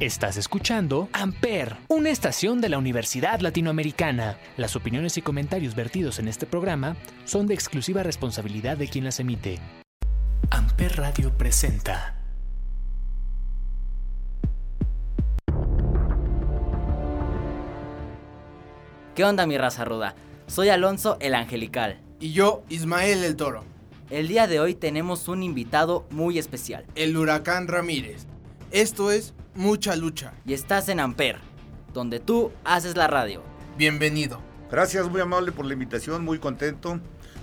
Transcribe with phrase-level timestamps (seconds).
[0.00, 4.36] Estás escuchando Amper, una estación de la Universidad Latinoamericana.
[4.58, 9.20] Las opiniones y comentarios vertidos en este programa son de exclusiva responsabilidad de quien las
[9.20, 9.58] emite.
[10.50, 12.14] Amper Radio presenta.
[19.14, 20.14] ¿Qué onda mi raza ruda?
[20.46, 22.02] Soy Alonso el Angelical.
[22.20, 23.64] Y yo, Ismael el Toro.
[24.10, 26.84] El día de hoy tenemos un invitado muy especial.
[26.96, 28.26] El huracán Ramírez.
[28.72, 30.34] Esto es Mucha Lucha.
[30.44, 31.38] Y estás en Amper,
[31.94, 33.42] donde tú haces la radio.
[33.78, 34.38] Bienvenido.
[34.70, 37.00] Gracias, muy amable por la invitación, muy contento,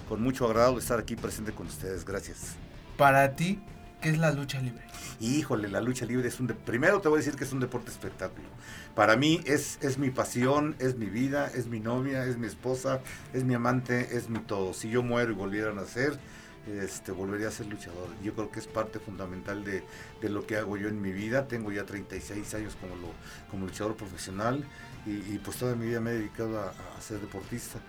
[0.08, 2.05] con mucho agrado de estar aquí presente con ustedes.
[2.05, 2.55] Gracias.
[2.98, 3.59] Para ti,
[3.99, 4.84] ¿qué es la lucha libre?
[5.22, 6.45] Híjole, la lucha libre es un...
[6.45, 6.53] De...
[6.53, 8.48] Primero te voy a decir que es un deporte espectáculo.
[8.94, 13.02] Para mí es, es mi pasión, es mi vida, es mi novia, es mi esposa,
[13.34, 14.75] es mi amante, es mi todo.
[14.75, 16.20] Si yo muero y volviera a nacer,
[16.67, 18.09] este, volvería a ser luchador.
[18.23, 19.84] Yo creo que es parte fundamental de,
[20.30, 21.48] lo que hago yo en mi vida.
[21.48, 23.09] Tengo ya 36 años como, lo,
[23.49, 24.66] como luchador profesional
[25.05, 27.80] y, pues toda mi vida me he dedicado a, ser deportista.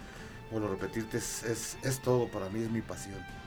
[0.50, 1.44] Bueno, repetirte, es,
[1.82, 3.43] es todo para mí, es mi pasión.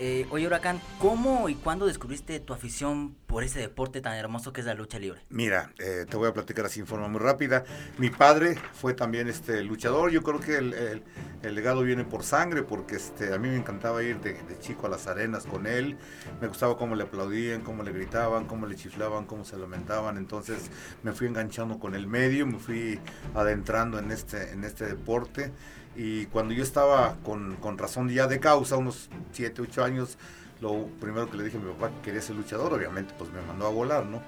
[0.00, 4.60] Eh, oye, Huracán, ¿cómo y cuándo descubriste tu afición por ese deporte tan hermoso que
[4.60, 5.22] es la lucha libre?
[5.28, 7.64] Mira, eh, te voy a platicar así en forma muy rápida.
[7.98, 10.12] Mi padre fue también este luchador.
[10.12, 11.02] Yo creo que el,
[11.42, 14.90] legado viene por sangre, porque este, a mí me encantaba ir de, de, chico a
[14.90, 15.96] las arenas con él.
[16.40, 20.16] Me gustaba cómo le aplaudían, cómo le gritaban, cómo le chiflaban, cómo se lamentaban.
[20.16, 20.70] Entonces
[21.02, 23.00] me fui enganchando con el medio, me fui
[23.34, 25.50] adentrando en este, en este deporte
[25.98, 30.16] y cuando yo estaba con, con, razón ya de causa, unos 7, 8 años,
[30.60, 33.40] lo primero que le dije a mi papá que quería ser luchador, obviamente, pues me
[33.42, 34.22] mandó a volar, ¿no?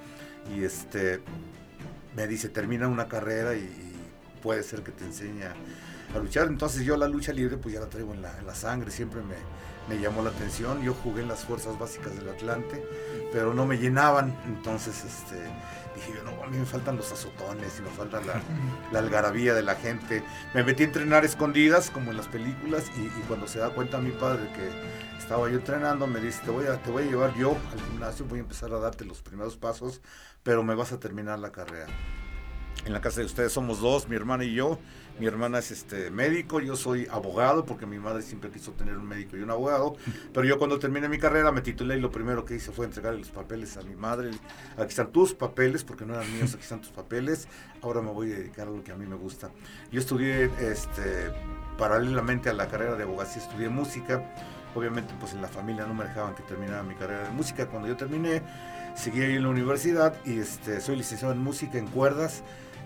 [0.53, 1.21] Y este,
[2.17, 3.87] me dice, termina una carrera y,
[4.43, 6.48] puede ser que te enseñe a, luchar.
[6.48, 9.21] Entonces yo la lucha libre, pues ya la traigo en la, en la sangre, siempre
[9.23, 9.37] me,
[9.89, 10.83] me, llamó la atención.
[10.83, 12.85] Yo jugué en las fuerzas básicas del Atlante,
[13.33, 15.37] pero no me llenaban, entonces este
[15.94, 18.41] dije no, a mí me faltan los azotones y me falta la,
[18.92, 20.22] la, algarabía de la gente.
[20.55, 23.98] Me metí a entrenar escondidas, como en las películas, y, y, cuando se da cuenta
[23.98, 27.34] mi padre que estaba yo entrenando, me dice, te voy, a, te voy a llevar
[27.36, 30.00] yo al gimnasio, voy a empezar a darte los primeros pasos,
[30.42, 31.86] pero me vas a terminar la carrera.
[32.84, 34.79] En la casa de ustedes somos dos, mi hermana y yo.
[35.20, 39.07] Mi hermana es este médico, yo soy abogado porque mi madre siempre quiso tener un
[39.07, 39.95] médico y un abogado.
[40.33, 43.19] Pero yo cuando terminé mi carrera me titulé y lo primero que hice fue entregarle
[43.19, 44.30] los papeles a mi madre.
[44.79, 47.48] Aquí están tus papeles, porque no eran míos, aquí están tus papeles.
[47.83, 49.51] Ahora me voy a dedicar a lo que a mí me gusta.
[49.92, 51.30] Yo estudié este,
[51.77, 54.25] paralelamente a la carrera de abogacía, estudié música.
[54.75, 57.67] Obviamente pues en la familia no me dejaban que terminara mi carrera de música.
[57.67, 58.41] Cuando yo terminé,
[58.95, 62.42] seguí ahí en la universidad y este, soy licenciado en música, en cuerdas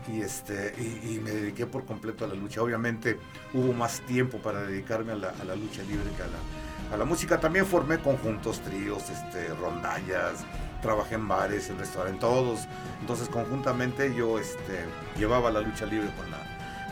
[0.08, 2.62] y este y, me dediqué por completo a la lucha.
[2.62, 3.18] Obviamente
[3.52, 6.96] hubo más tiempo para dedicarme a la, a la lucha libre que a la, a
[6.96, 7.40] la, música.
[7.40, 10.44] También formé conjuntos, tríos, este, rondallas,
[10.82, 12.60] trabajé en bares, en restaurantes, todos.
[13.00, 14.84] Entonces conjuntamente yo este,
[15.16, 16.38] llevaba la lucha libre con la,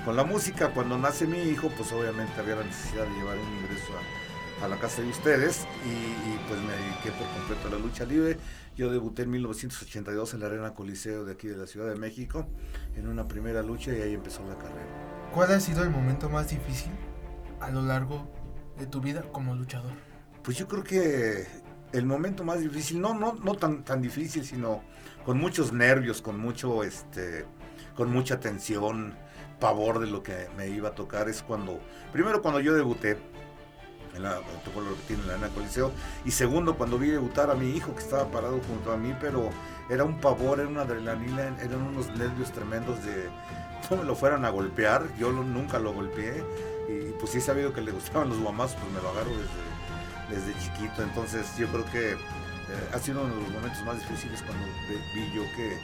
[0.05, 0.71] con la música.
[0.71, 4.22] Cuando nace mi hijo, pues obviamente había la necesidad de llevar un ingreso a,
[4.63, 8.05] a la casa de ustedes y, y, pues me dediqué por completo a la lucha
[8.05, 8.39] libre.
[8.77, 12.47] Yo debuté en 1982 en la Arena Coliseo de aquí de la Ciudad de México
[12.97, 15.31] en una primera lucha y ahí empezó la carrera.
[15.35, 16.93] ¿Cuál ha sido el momento más difícil
[17.61, 18.31] a lo largo
[18.79, 19.93] de tu vida como luchador?
[20.43, 21.47] Pues yo creo que
[21.93, 24.83] el momento más difícil, no, no, no tan, tan difícil, sino
[25.25, 27.45] con muchos nervios, con mucho, este,
[27.95, 29.15] con mucha tensión,
[29.61, 31.81] pavor de lo que me iba a tocar, es cuando,
[32.13, 33.17] primero cuando yo debuté,
[34.15, 35.93] en la, tocó repetir en la Arena Coliseo.
[36.25, 39.51] Y segundo, cuando vi debutar a mi hijo que estaba parado junto a mí, pero
[39.89, 43.29] era un pavor, era una adrenalina, eran unos nervios tremendos de
[43.93, 45.15] no me lo fueran a golpear.
[45.19, 46.45] Yo nunca lo golpeé.
[46.89, 49.31] Y pues sí he sabido que le gustaban los guamazos, pues me lo agarro
[50.31, 51.03] desde, desde chiquito.
[51.03, 52.17] Entonces yo creo que eh,
[52.93, 54.65] ha sido uno de los momentos más difíciles cuando
[55.15, 55.79] vi yo que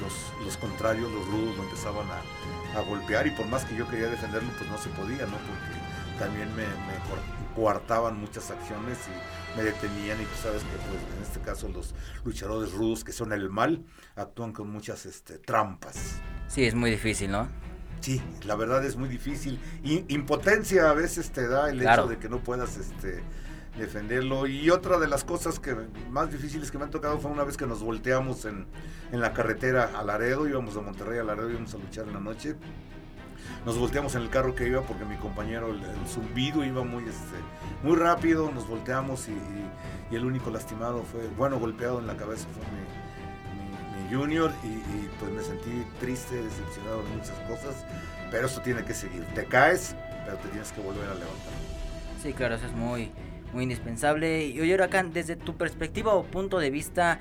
[0.00, 0.12] los,
[0.44, 3.26] los contrarios, los rudos, lo empezaban a, a, golpear.
[3.26, 5.38] Y por más que yo quería defenderlo, pues no se podía, ¿no?
[5.38, 11.16] Porque también me, me coartaban muchas acciones y me detenían y tú sabes que pues
[11.16, 11.94] en este caso los
[12.24, 13.84] luchadores rudos que son el mal
[14.16, 16.16] actúan con muchas este, trampas.
[16.48, 17.48] Sí, es muy difícil, ¿no?
[18.00, 19.58] Sí, la verdad es muy difícil.
[19.82, 22.02] Y, impotencia a veces te da el claro.
[22.02, 23.22] hecho de que no puedas este,
[23.78, 24.46] defenderlo.
[24.46, 25.74] Y otra de las cosas que
[26.10, 28.66] más difíciles que me han tocado fue una vez que nos volteamos en,
[29.10, 32.20] en la carretera a Laredo, íbamos de Monterrey a Laredo, íbamos a luchar en la
[32.20, 32.56] noche
[33.64, 37.36] nos volteamos en el carro que iba porque mi compañero, el, zumbido iba muy, este,
[37.82, 39.34] muy rápido, nos volteamos y,
[40.14, 45.32] el único lastimado fue, bueno, golpeado en la cabeza fue mi, junior y, y, pues
[45.32, 47.84] me sentí triste, decepcionado de muchas cosas,
[48.30, 49.24] pero eso tiene que seguir.
[49.34, 51.52] Te caes, pero te tienes que volver a levantar.
[52.22, 53.10] Sí, claro, eso es muy,
[53.52, 54.46] muy indispensable.
[54.46, 57.18] Y oye, Huracán, desde tu perspectiva o punto de vista,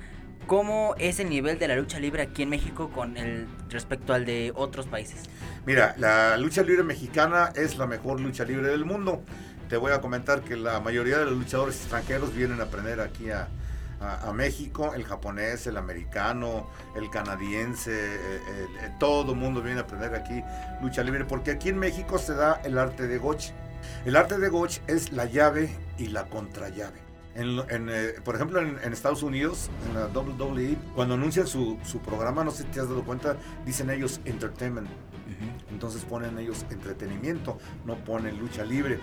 [0.48, 4.26] ¿cómo es el nivel de la lucha libre aquí en México con el respecto al
[4.26, 5.24] de otros países?
[5.66, 9.24] Mira, la lucha libre mexicana es la mejor lucha libre del mundo.
[9.70, 13.30] Te voy a comentar que la mayoría de los luchadores extranjeros vienen a aprender aquí
[13.32, 13.48] a,
[14.34, 18.20] México, el japonés, el americano, el canadiense,
[19.00, 20.44] todo el mundo viene a aprender aquí
[20.82, 23.52] lucha libre, porque aquí en México se da el arte de goch.
[24.06, 27.13] El arte de goch es la llave y la contrallave.
[27.36, 32.44] En, eh, por ejemplo, en, Estados Unidos, en la WWE, cuando anuncian su, su, programa,
[32.44, 34.88] no sé si te has dado cuenta, dicen ellos entertainment.
[35.72, 39.00] Entonces ponen ellos entretenimiento, no ponen lucha libre.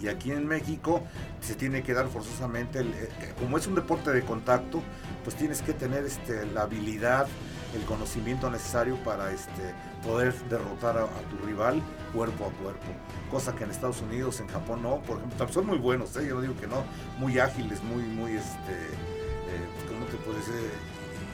[0.00, 1.04] Y aquí en México
[1.40, 4.82] se tiene que dar forzosamente, el, eh, como es un deporte de contacto,
[5.22, 7.28] pues tienes que tener este, la habilidad,
[7.76, 11.82] el conocimiento necesario para este, poder derrotar a, tu rival
[12.12, 12.86] cuerpo a cuerpo.
[13.30, 16.26] Cosa que en Estados Unidos, en Japón no, por ejemplo, son muy buenos, ¿eh?
[16.28, 16.84] yo no digo que no,
[17.18, 20.54] muy ágiles, muy, muy, este, eh, ¿cómo te puede decir?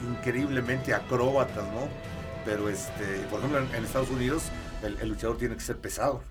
[0.07, 1.89] Increíblemente acróbatas, ¿no?
[2.45, 4.43] Pero, este, por ejemplo, en, Estados Unidos
[4.81, 6.23] el luchador tiene que ser pesado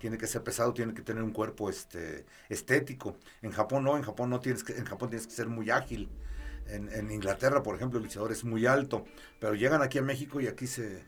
[0.00, 3.16] tiene que ser pesado, tiene que tener un cuerpo este, estético.
[3.42, 6.08] En Japón no, en Japón no tienes que, en Japón tienes que ser muy ágil.
[6.66, 9.04] En, Inglaterra, por ejemplo, el luchador es muy alto,
[9.40, 11.02] pero llegan aquí a México y aquí se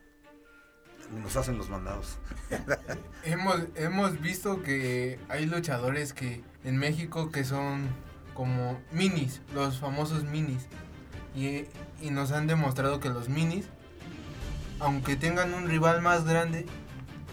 [1.22, 2.18] nos hacen los mandados.
[3.24, 7.88] hemos, hemos visto que hay luchadores que en México que son
[8.34, 10.66] como minis, los famosos minis.
[11.34, 11.64] Y,
[12.00, 13.66] y nos han demostrado que los minis,
[14.80, 16.66] aunque tengan un rival más grande,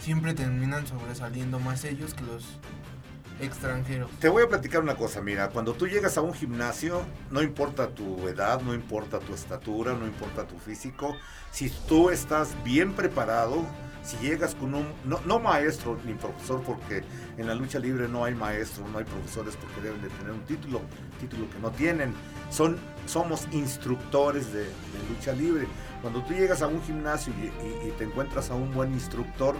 [0.01, 2.45] siempre terminan sobresaliendo más ellos que los
[3.41, 4.09] extranjeros.
[4.19, 7.01] Te voy a platicar una cosa, mira, cuando tú llegas a un gimnasio,
[7.31, 11.15] no importa tu edad, no importa tu estatura, no importa tu físico,
[11.51, 13.65] si tú estás bien preparado,
[14.03, 17.03] si llegas con un, no, maestro ni profesor, porque
[17.37, 20.45] en la lucha libre no hay maestros, no hay profesores porque deben de tener un
[20.45, 20.81] título,
[21.19, 22.13] título que no tienen,
[22.49, 24.65] son, somos instructores de,
[25.09, 25.67] lucha libre.
[26.01, 27.33] Cuando tú llegas a un gimnasio
[27.85, 29.55] y te encuentras a un buen instructor,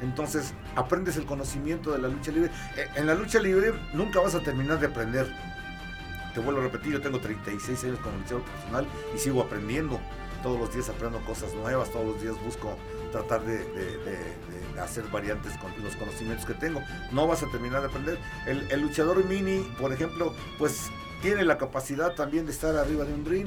[0.00, 2.50] entonces aprendes el conocimiento de la lucha libre.
[2.76, 5.26] Eh, en la lucha libre nunca vas a terminar de aprender.
[6.34, 9.98] Te vuelvo a repetir, yo tengo 36 años como luchador profesional y sigo aprendiendo.
[10.42, 12.76] Todos los días aprendo cosas nuevas, todos los días busco
[13.10, 14.36] tratar de,
[14.80, 16.82] hacer variantes con los conocimientos que tengo.
[17.10, 18.18] No vas a terminar de aprender.
[18.46, 20.90] El, el luchador mini, por ejemplo, pues
[21.22, 23.46] tiene la capacidad también de estar arriba de un ring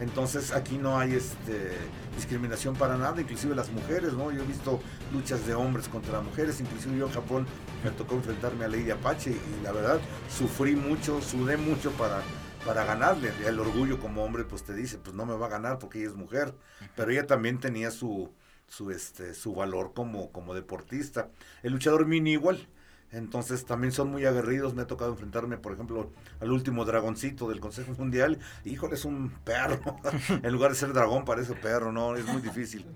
[0.00, 1.72] entonces aquí no hay este,
[2.14, 4.30] discriminación para nada, inclusive las mujeres, ¿no?
[4.30, 4.80] Yo he visto
[5.12, 7.46] luchas de hombres contra mujeres, inclusive yo en Japón
[7.82, 12.22] me tocó enfrentarme a Lady Apache y la verdad sufrí mucho, sudé mucho para,
[12.66, 13.32] para ganarle.
[13.46, 16.08] El orgullo como hombre pues te dice, pues no me va a ganar porque ella
[16.08, 16.54] es mujer,
[16.94, 18.30] pero ella también tenía su,
[18.68, 21.30] su, este, su valor como, como deportista.
[21.62, 22.66] El luchador mini igual,
[23.12, 24.74] entonces también son muy aguerridos.
[24.74, 26.10] Me ha tocado enfrentarme, por ejemplo,
[26.40, 28.38] al último dragoncito del Consejo Mundial.
[28.64, 29.80] Híjole, es un perro.
[30.42, 32.86] en lugar de ser dragón parece perro, no, es muy difícil.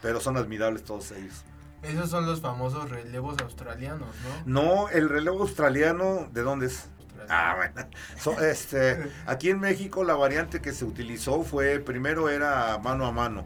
[0.00, 1.44] Pero son admirables todos ellos.
[1.82, 4.08] Esos son los famosos relevos australianos,
[4.46, 4.62] ¿no?
[4.62, 6.88] No, el relevo australiano, ¿de dónde es?
[7.28, 8.40] Ah, bueno.
[8.42, 13.44] este, aquí en México la variante que se utilizó fue, primero era mano a mano,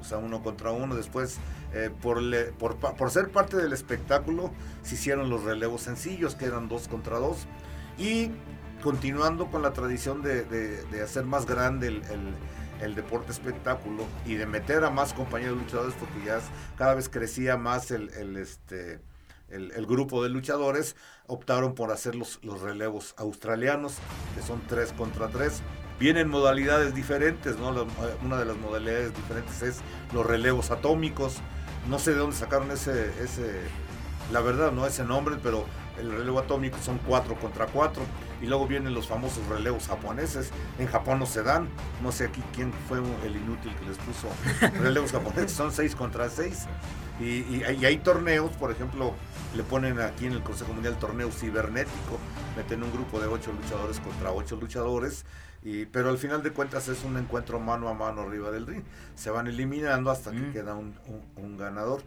[0.00, 1.38] o sea, uno contra uno, después
[1.74, 2.20] eh, por,
[2.76, 4.52] por, ser parte del espectáculo,
[4.82, 7.46] se hicieron los relevos sencillos, que eran dos contra dos.
[7.98, 8.30] Y
[8.82, 11.88] continuando con la tradición de, hacer más grande
[12.80, 16.40] el, deporte espectáculo y de meter a más compañeros luchadores, porque ya
[16.76, 19.00] cada vez crecía más el, este,
[19.48, 23.98] el, grupo de luchadores, optaron por hacer los, los relevos australianos,
[24.34, 25.62] que son tres contra tres
[26.02, 27.68] vienen modalidades diferentes, ¿no?
[28.24, 29.80] una de las modalidades diferentes es
[30.12, 31.36] los relevos atómicos,
[31.88, 33.60] no sé de dónde sacaron ese, ese,
[34.32, 35.66] la verdad, no ese nombre, pero
[35.98, 38.02] el relevo atómico son 4 contra 4
[38.40, 40.50] y luego vienen los famosos relevos japoneses.
[40.78, 41.68] En Japón no se dan,
[42.02, 44.28] no sé aquí quién fue el inútil que les puso
[44.80, 46.66] relevos japoneses, son 6 contra 6.
[47.20, 49.14] Y, y, hay torneos, por ejemplo,
[49.54, 52.18] le ponen aquí en el Consejo Mundial torneo cibernético,
[52.56, 55.24] meten un grupo de 8 luchadores contra 8 luchadores
[55.64, 58.82] y, pero al final de cuentas es un encuentro mano a mano arriba del ring.
[59.14, 60.52] Se van eliminando hasta que mm.
[60.52, 62.02] queda un, ganador.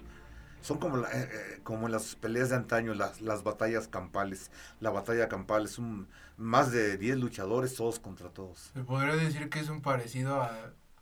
[0.62, 4.52] Son como, eh, eh, como las peleas de antaño, las, las batallas campales.
[4.80, 6.08] La batalla campal es un,
[6.38, 8.72] más de 10 luchadores, todos contra todos.
[8.74, 10.52] Se podría decir que es un parecido a,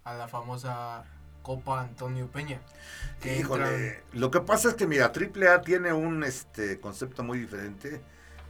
[0.04, 1.06] a la famosa
[1.44, 2.60] Copa Antonio Peña.
[3.24, 8.02] Híjole, lo que pasa es que mira, AAA tiene un este concepto muy diferente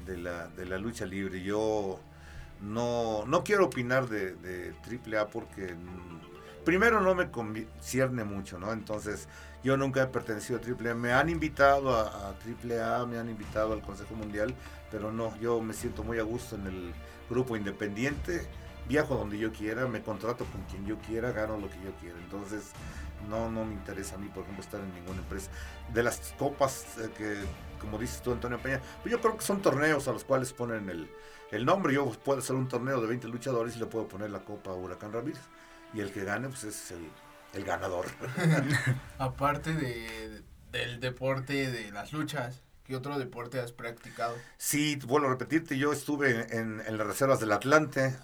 [0.05, 1.41] de la, de la lucha libre.
[1.41, 1.99] Yo
[2.63, 5.75] no, no quiero opinar de, de AAA porque
[6.63, 8.71] primero no me concierne mucho, ¿no?
[8.71, 9.27] Entonces,
[9.63, 10.95] yo nunca he pertenecido a AAA.
[10.95, 14.55] Me han invitado a, a AAA, me han invitado al Consejo Mundial,
[14.89, 16.93] pero no, yo me siento muy a gusto en el
[17.29, 18.47] grupo independiente
[18.87, 22.17] viajo donde yo quiera, me contrato con quien yo quiera, gano lo que yo quiera.
[22.19, 22.71] Entonces,
[23.29, 25.49] no, no me interesa a mí, por ejemplo, estar en ninguna empresa.
[25.93, 27.35] De las copas eh, que,
[27.79, 30.89] como dices tú, Antonio Peña, pues yo creo que son torneos a los cuales ponen
[30.89, 31.09] el,
[31.53, 31.93] el nombre.
[31.93, 34.73] Yo puedo hacer un torneo de 20 luchadores y le puedo poner la copa a
[34.73, 35.41] Huracán Ramírez.
[35.93, 37.07] Y el que gane, pues es el,
[37.53, 38.05] el ganador.
[39.19, 40.41] Aparte de,
[40.71, 44.35] del deporte de las luchas, ¿qué otro deporte has practicado?
[44.57, 48.15] Sí, vuelvo a repetirte, yo estuve en, en las reservas del Atlante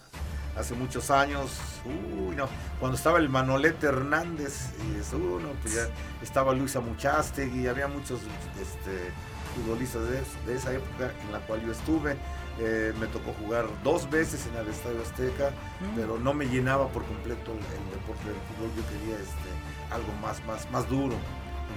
[0.58, 1.52] hace muchos años,
[1.86, 5.88] uy, no, cuando estaba el Manolete Hernández, y eso, no, pues ya
[6.22, 8.20] estaba Luisa Muchastegui, había muchos
[8.60, 9.12] este,
[9.56, 12.18] futbolistas de, de, esa época en la cual yo estuve.
[12.62, 15.96] Eh, me tocó jugar dos veces en el Estadio Azteca, mm.
[15.96, 18.70] pero no me llenaba por completo el, el, deporte del fútbol.
[18.76, 19.50] Yo quería este,
[19.92, 21.16] algo más, más, más duro.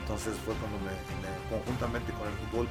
[0.00, 0.90] Entonces fue cuando me,
[1.22, 2.68] me, conjuntamente con el fútbol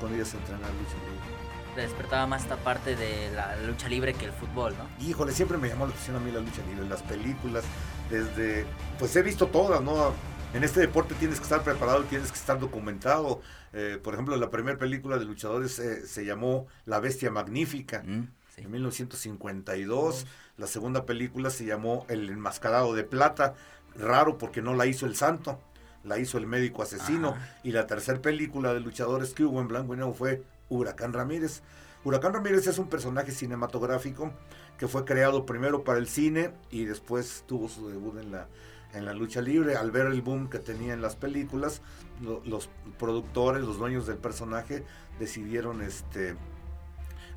[0.00, 1.36] con ellas a entrenar lucha libre.
[1.74, 5.04] Te despertaba más esta parte de la lucha libre que el fútbol, ¿no?
[5.04, 7.64] Híjole, siempre me llamó la atención a mí la lucha libre, las películas,
[8.10, 8.64] desde,
[8.98, 10.12] pues he visto todas, ¿no?
[10.56, 13.42] En este deporte tienes que estar preparado y tienes que estar documentado.
[13.74, 18.02] Eh, por ejemplo, la primera película de luchadores eh, se llamó La Bestia Magnífica.
[18.02, 18.62] Mm, sí.
[18.62, 20.28] En 1952, oh.
[20.56, 23.52] la segunda película se llamó El Enmascarado de Plata,
[23.98, 25.60] raro porque no la hizo el santo
[26.04, 27.30] la hizo el médico asesino.
[27.30, 27.58] Ajá.
[27.62, 31.62] Y la tercera película de luchadores que hubo en blanco y negro fue Huracán Ramírez.
[32.04, 34.32] Huracán Ramírez es un personaje cinematográfico
[34.78, 38.46] que fue creado primero para el cine y después tuvo su debut en la,
[38.92, 39.76] en la lucha libre.
[39.76, 41.82] Al ver el boom que tenía en las películas,
[42.22, 44.84] lo, los productores, los dueños del personaje,
[45.18, 46.36] decidieron este,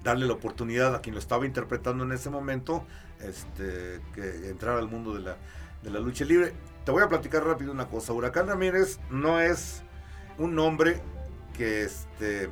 [0.03, 2.86] darle la oportunidad a quien lo estaba interpretando en ese momento,
[3.22, 6.53] este, que entrara al mundo de la, lucha libre.
[6.86, 8.13] Te voy a platicar rápido una cosa.
[8.13, 9.82] Huracán Ramírez no es
[10.38, 11.01] un nombre
[11.58, 12.50] que este,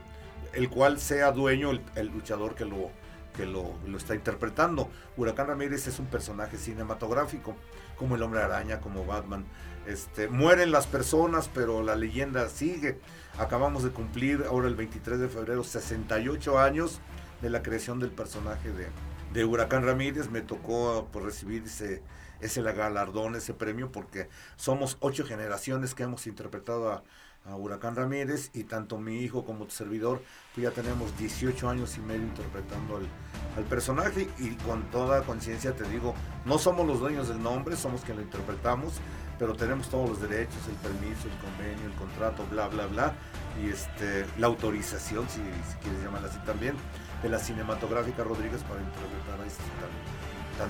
[0.53, 2.91] el cual sea dueño el, luchador que lo,
[3.35, 4.89] que lo, está interpretando.
[5.15, 7.55] Huracán Ramírez es un personaje cinematográfico,
[7.97, 9.45] como el hombre araña, como Batman.
[9.85, 12.99] Este, mueren las personas, pero la leyenda sigue.
[13.37, 16.99] Acabamos de cumplir ahora el 23 de febrero 68 años
[17.41, 18.87] de la creación del personaje de,
[19.33, 20.29] de Huracán Ramírez.
[20.29, 22.03] Me tocó por recibir ese,
[22.41, 27.03] ese galardón, ese premio, porque somos ocho generaciones que hemos interpretado a,
[27.47, 30.21] a Huracán Ramírez y tanto mi hijo como tu servidor,
[30.53, 33.07] pues ya tenemos 18 años y medio interpretando al,
[33.55, 36.13] al personaje y con toda conciencia te digo,
[36.45, 38.93] no somos los dueños del nombre, somos quien lo interpretamos,
[39.39, 43.13] pero tenemos todos los derechos, el permiso, el convenio, el contrato, bla, bla, bla,
[43.61, 45.41] y este, la autorización, si,
[45.81, 46.75] quieres llamarla así también,
[47.21, 49.63] de la cinematográfica Rodríguez para interpretar a este
[50.57, 50.69] tan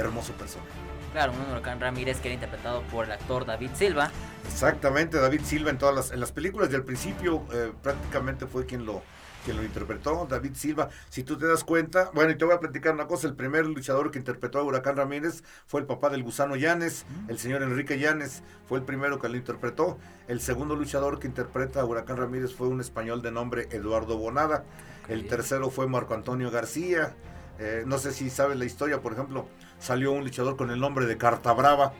[0.00, 0.87] hermoso personaje.
[1.18, 4.12] Claro, un huracán Ramírez que era interpretado por el actor David Silva.
[4.46, 8.86] Exactamente, David Silva en todas las, en las películas del principio eh, prácticamente fue quien
[8.86, 9.02] lo,
[9.44, 10.90] quien lo interpretó, David Silva.
[11.08, 13.66] Si tú te das cuenta, bueno, y te voy a platicar una cosa, el primer
[13.66, 17.30] luchador que interpretó a Huracán Ramírez fue el papá del gusano Llanes, mm.
[17.30, 19.98] el señor Enrique Llanes, fue el primero que lo interpretó.
[20.28, 24.62] El segundo luchador que interpreta a Huracán Ramírez fue un español de nombre Eduardo Bonada.
[25.08, 27.16] El tercero fue Marco Antonio García.
[27.58, 29.48] Eh, no sé si sabes la historia, por ejemplo,
[29.78, 31.92] salió un luchador con el nombre de Carta Brava.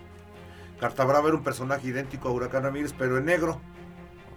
[0.81, 3.61] Carta Brava era un personaje idéntico a Huracán Ramírez, pero en negro.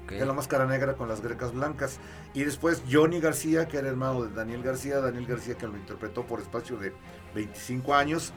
[0.05, 0.19] Okay.
[0.19, 1.99] De la máscara negra con las grecas blancas.
[2.33, 4.99] Y después Johnny García, que era hermano de Daniel García.
[4.99, 6.93] Daniel García que lo interpretó por espacio de
[7.35, 8.33] 25 años.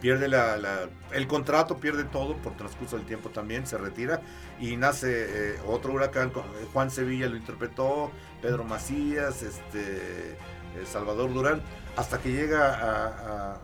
[0.00, 4.22] Pierde la, la, el contrato, pierde todo por transcurso del tiempo también, se retira.
[4.58, 6.32] Y nace eh, otro huracán,
[6.72, 10.36] Juan Sevilla lo interpretó, Pedro Macías, este, eh,
[10.86, 11.62] Salvador Durán,
[11.96, 13.56] hasta que llega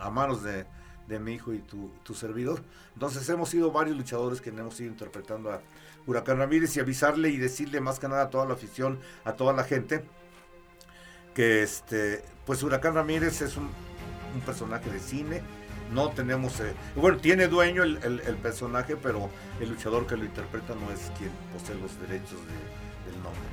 [0.00, 0.66] a, manos de,
[1.18, 2.62] mi hijo y tu, servidor.
[2.94, 5.60] Entonces hemos sido varios luchadores que hemos ido interpretando a
[6.06, 9.52] Huracán Ramírez y avisarle y decirle más que nada a toda la afición, a toda
[9.52, 10.04] la gente,
[11.34, 13.70] que este, pues Huracán Ramírez es un,
[14.46, 15.42] personaje de cine.
[15.92, 19.28] No tenemos, eh, bueno, tiene dueño el, personaje, pero
[19.60, 22.81] el luchador que lo interpreta no es quien posee los derechos de,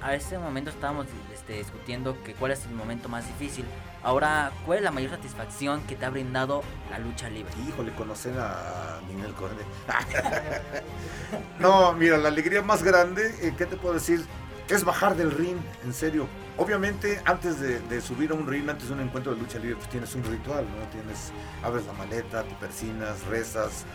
[0.02, 3.66] A ese momento estábamos este, discutiendo que cuál es el momento más difícil.
[4.04, 7.52] Ahora, ¿cuál es la mayor satisfacción que te ha brindado la lucha libre?
[7.68, 9.62] Híjole, conocen a Ninel Corne.
[11.60, 14.26] no, mira, la alegría más grande, eh, ¿qué te puedo decir?
[14.70, 16.28] Es bajar del ring, en serio.
[16.58, 19.78] Obviamente, antes de, de, subir a un ring, antes de un encuentro de lucha libre,
[19.78, 20.88] pues tienes un ritual, ¿no?
[20.90, 21.32] Tienes,
[21.64, 23.86] abres la maleta, te persinas, rezas,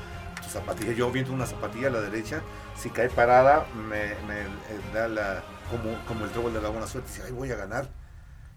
[0.44, 0.92] tu zapatilla.
[0.92, 2.42] Yo viento una zapatilla a la derecha,
[2.76, 7.10] si cae parada, me, me da la, como, como el trébol de la buena suerte,
[7.10, 7.88] si ay, voy a ganar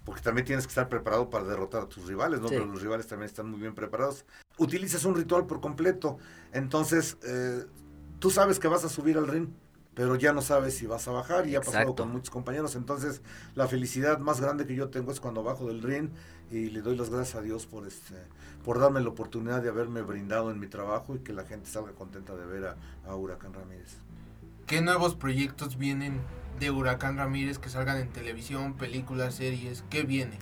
[0.07, 2.47] porque también tienes que estar preparado para derrotar a tus rivales, ¿no?
[2.47, 2.53] Sí.
[2.53, 4.23] Pero los rivales también están muy bien preparados.
[4.57, 6.17] Utilizas un ritual por completo,
[6.53, 7.65] entonces eh,
[8.17, 9.49] tú sabes que vas a subir al ring,
[9.97, 12.75] pero ya no sabes si vas a bajar y ha pasado con muchos compañeros.
[12.75, 13.23] Entonces,
[13.55, 16.11] la felicidad más grande que yo tengo es cuando bajo del ring
[16.51, 18.13] y le doy las gracias a Dios por este
[18.63, 21.93] por darme la oportunidad de haberme brindado en mi trabajo y que la gente salga
[21.93, 22.75] contenta de ver
[23.07, 23.97] a, Huracán Ramírez.
[24.67, 26.19] ¿Qué nuevos proyectos vienen
[26.59, 29.85] de Huracán Ramírez que salgan en televisión, películas, series?
[29.89, 30.37] ¿Qué viene?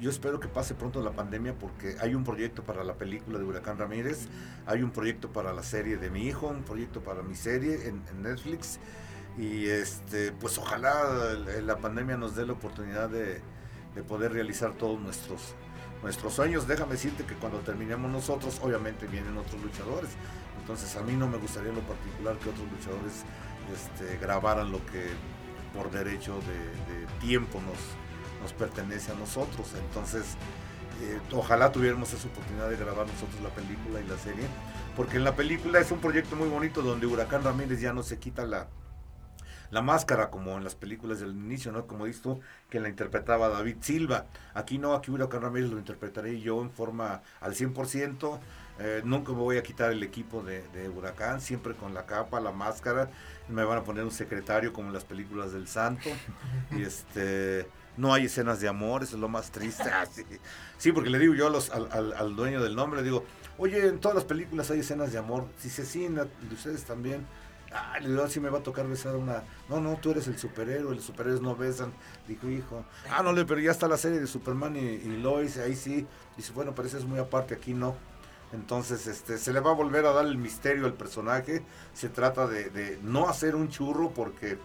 [0.00, 3.44] Yo espero que pase pronto la pandemia porque hay un proyecto para la película de
[3.44, 4.28] Huracán Ramírez,
[4.66, 8.22] hay un proyecto para la serie de mi hijo, un proyecto para mi serie en,
[8.22, 8.78] Netflix
[9.36, 13.40] y este pues ojalá la pandemia nos dé la oportunidad de,
[13.96, 15.56] de poder realizar todos nuestros
[16.02, 16.68] nuestros sueños.
[16.68, 20.10] Déjame decirte que cuando terminemos nosotros, obviamente vienen otros luchadores.
[20.60, 23.24] Entonces a mí no me gustaría en lo particular que otros luchadores
[23.72, 25.10] este, grabaran lo que
[25.74, 29.72] por derecho de, tiempo nos, pertenece a nosotros.
[29.74, 30.36] Entonces,
[31.02, 34.46] eh, ojalá tuviéramos esa oportunidad de grabar nosotros la película y la serie,
[34.94, 38.18] porque en la película es un proyecto muy bonito donde Huracán Ramírez ya no se
[38.18, 38.68] quita la,
[39.70, 41.86] la máscara como en las películas del inicio, ¿no?
[41.86, 44.26] Como dices tú, que la interpretaba David Silva.
[44.54, 48.38] Aquí no, aquí Huracán Ramírez lo interpretaré yo en forma al 100%.
[48.78, 52.40] Eh, nunca me voy a quitar el equipo de, de, Huracán, siempre con la capa,
[52.40, 53.10] la máscara.
[53.48, 56.10] Me van a poner un secretario como en las películas del Santo.
[56.72, 57.66] Y este
[57.96, 59.84] no hay escenas de amor, eso es lo más triste.
[59.84, 60.04] Ah,
[60.78, 60.92] sí.
[60.92, 63.24] porque le digo yo al, al, dueño del nombre, le digo,
[63.58, 65.46] oye, en todas las películas hay escenas de amor.
[65.58, 67.26] Si se sí, de ustedes también.
[67.72, 69.42] Ah, le digo, si me va a tocar besar a una.
[69.68, 71.92] No, no, tú eres el superhéroe, los superhéroes no besan.
[72.28, 72.84] Dijo, hijo.
[73.10, 76.06] Ah, no, pero ya está la serie de Superman y, y Lois, ahí sí.
[76.36, 77.96] Dice, bueno, pero eso es muy aparte, aquí no.
[78.52, 81.62] Entonces, este, se le va a volver a dar el misterio al personaje.
[81.94, 84.58] Se trata de, no hacer un churro porque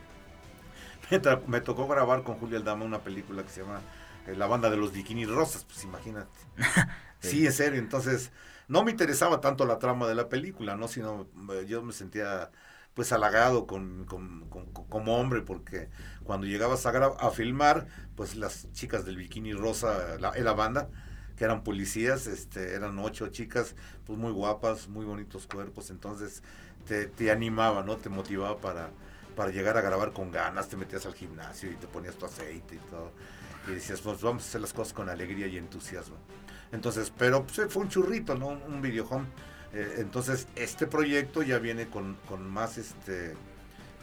[1.48, 3.82] me, tocó grabar con Julio Aldama una película que se llama
[4.28, 6.40] eh, La banda de los bikinis rosas, pues imagínate.
[7.20, 7.80] sí, en serio.
[7.80, 8.32] Entonces,
[8.68, 10.88] no me interesaba tanto la trama de la película, ¿no?
[10.88, 12.52] Sino eh, yo me sentía
[12.94, 15.88] pues halagado con, como hombre porque
[16.26, 20.90] cuando llegabas a, a filmar pues las chicas del bikini rosa la, la banda
[21.42, 23.74] que eran policías, este, eran ocho chicas,
[24.06, 26.44] pues muy guapas, muy bonitos cuerpos, entonces
[26.86, 27.98] te, animaba, ¿no?
[27.98, 28.92] Te motivaba para,
[29.36, 32.76] para llegar a grabar con ganas, te metías al gimnasio y te ponías tu aceite
[32.76, 33.12] y todo.
[33.68, 36.18] Y decías, pues vamos a hacer las cosas con alegría y entusiasmo.
[36.72, 38.50] Entonces, pero pues, fue un churrito, ¿no?
[38.50, 39.26] Un videohome.
[39.74, 43.34] Eh, entonces, este proyecto ya viene con, con más este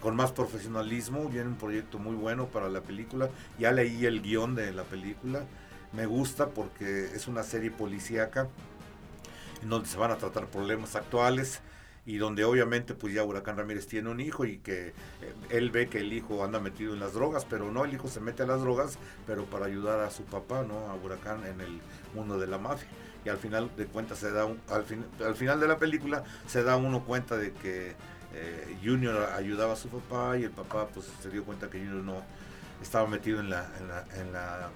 [0.01, 3.31] con más profesionalismo, viene un proyecto muy bueno para la película.
[3.61, 5.45] Ya leí el guion de la película
[5.93, 8.49] me gusta porque es una serie policíaca
[9.63, 11.61] en donde se van a tratar problemas actuales
[12.09, 14.95] y donde obviamente pues ya Huracán Ramírez tiene un hijo y que eh,
[15.51, 18.21] él ve que el hijo anda metido en las drogas, pero no, el hijo se
[18.21, 20.79] mete a las drogas, pero para ayudar a su papá, ¿no?
[20.89, 21.81] A Huracán en el
[22.15, 22.89] mundo de la mafia.
[23.27, 24.87] Y al final de cuentas se da al,
[25.23, 27.95] al final de la película se da uno cuenta de que
[28.33, 32.03] eh, Junior ayudaba a su papá y el papá pues se dio cuenta que Junior
[32.03, 32.23] no
[32.81, 34.71] estaba metido en en la en la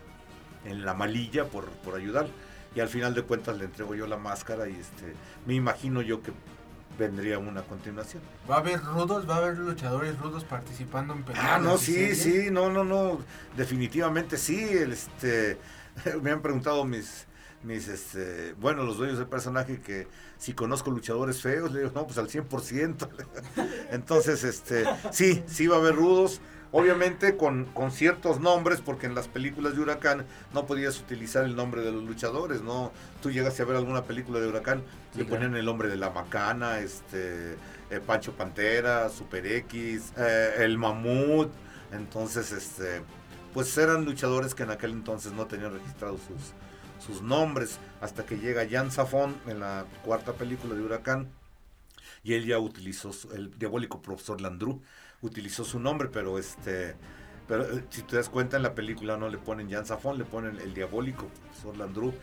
[0.96, 2.28] malilla por, por ayudar.
[2.74, 5.14] Y al final de cuentas le entrego yo la máscara y este
[5.46, 6.32] me imagino yo que
[6.98, 8.22] vendría una continuación.
[8.50, 9.28] ¿Va a haber rudos?
[9.28, 11.52] ¿Va a haber luchadores rudos participando en películas?
[11.54, 13.18] Ah, no, sí, sí, no, no, no,
[13.56, 14.58] definitivamente sí.
[14.58, 15.58] Este,
[16.22, 17.26] me han preguntado mis,
[17.62, 20.06] mis, este, bueno, los dueños del personaje que
[20.38, 23.08] si conozco luchadores feos, le digo, no, pues al 100%.
[23.90, 26.40] Entonces, este, sí, sí va a haber rudos
[26.72, 31.54] obviamente con, con, ciertos nombres, porque en las películas de Huracán no podías utilizar el
[31.54, 32.92] nombre de los luchadores, ¿no?
[33.22, 34.82] Tú llegaste a ver alguna película de Huracán,
[35.14, 37.52] le ponían el nombre de la Macana, este,
[37.90, 41.52] eh, Pancho Pantera, Super X, eh, el Mamut,
[41.92, 43.02] entonces, este,
[43.52, 48.38] pues eran luchadores que en aquel entonces no tenían registrados sus, sus nombres, hasta que
[48.38, 51.28] llega Jan Zafón en la cuarta película de Huracán,
[52.24, 54.80] y él ya utilizó el diabólico profesor Landru
[55.22, 56.96] utilizó su nombre, pero este
[57.48, 60.24] pero eh, si te das cuenta en la película no le ponen Jan Zafón, le
[60.24, 61.28] ponen el diabólico,
[61.60, 62.14] Sor Landru.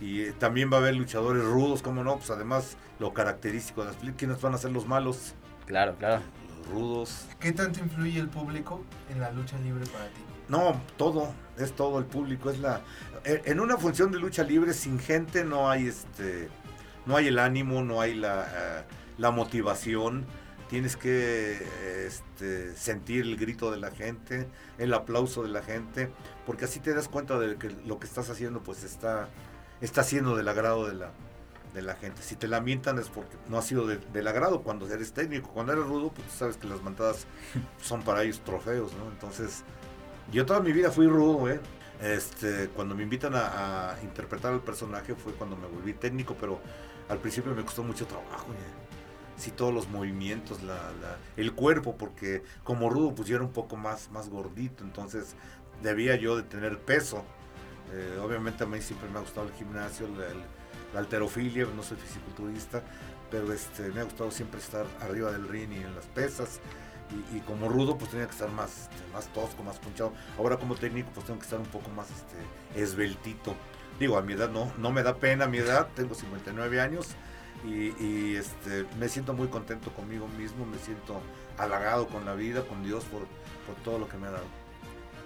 [0.00, 3.88] Y eh, también va a haber luchadores rudos, como no, pues además lo característico de
[3.88, 5.34] las películas, ¿quiénes van a ser los malos?
[5.64, 6.22] Claro, claro.
[6.58, 7.26] Los rudos.
[7.40, 10.20] ¿Qué tanto influye el público en la lucha libre para ti?
[10.48, 12.82] No, todo, es todo el público, es la
[13.24, 16.48] eh, en una función de lucha libre sin gente no hay este
[17.04, 18.84] no hay el ánimo, no hay la,
[19.18, 20.26] la motivación
[20.68, 24.48] tienes que este, sentir el grito de la gente,
[24.78, 26.10] el aplauso de la gente,
[26.44, 29.28] porque así te das cuenta de que lo que estás haciendo pues está,
[29.80, 31.12] está siendo del agrado de la,
[31.74, 32.22] de la gente.
[32.22, 35.86] Si te lamentan es porque no ha sido del agrado cuando eres técnico, cuando eres
[35.86, 37.26] rudo, pues sabes que las mantadas
[37.82, 39.08] son para ellos trofeos, ¿no?
[39.10, 39.62] Entonces,
[40.32, 41.60] yo toda mi vida fui rudo, ¿eh?
[42.00, 46.60] Este, cuando me invitan a, interpretar al personaje fue cuando me volví técnico, pero
[47.08, 48.85] al principio me costó mucho trabajo, ¿eh?
[49.36, 53.52] Sí todos los movimientos, la, la- el cuerpo, porque como rudo pues yo era un
[53.52, 55.36] poco más, más gordito, entonces
[55.82, 57.24] debía yo de tener peso.
[57.92, 60.26] Eh, obviamente a mí siempre me ha gustado el gimnasio, la,
[60.92, 62.82] la alterofilia, no soy fisiculturista,
[63.30, 66.60] pero este, me ha gustado siempre estar arriba del ring y en las pesas.
[67.32, 70.12] Y, y como rudo pues tenía que estar más, este, más tosco, más punchado.
[70.38, 73.54] Ahora como técnico pues tengo que estar un poco más este, esbeltito.
[74.00, 77.08] Digo, a mi edad no, no me da pena a mi edad, tengo 59 años
[77.64, 81.20] y, y, este, me siento muy contento conmigo mismo, me siento
[81.58, 83.22] halagado con la vida, con Dios por,
[83.66, 84.44] por todo lo que me ha dado.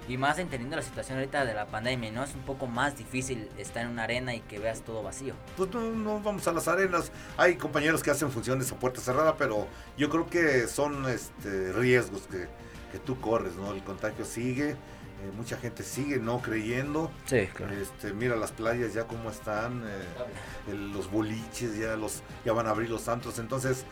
[0.09, 2.25] Y más entendiendo la situación ahorita de la pandemia, ¿no?
[2.25, 5.35] Es un poco más difícil estar en una arena y que veas todo vacío.
[5.57, 7.13] Pues no, no vamos a las arenas.
[7.37, 12.23] Hay compañeros que hacen funciones a puerta cerrada, pero yo creo que son este, riesgos
[12.23, 12.49] que,
[12.91, 13.73] que tú corres, ¿no?
[13.73, 14.75] El contagio sigue,
[15.23, 17.11] eh, mucha gente sigue no creyendo.
[17.27, 17.49] Sí,
[17.81, 22.67] Este, mira las playas ya cómo están, eh, el- los boliches ya los ya van
[22.67, 23.85] a abrir los santos, entonces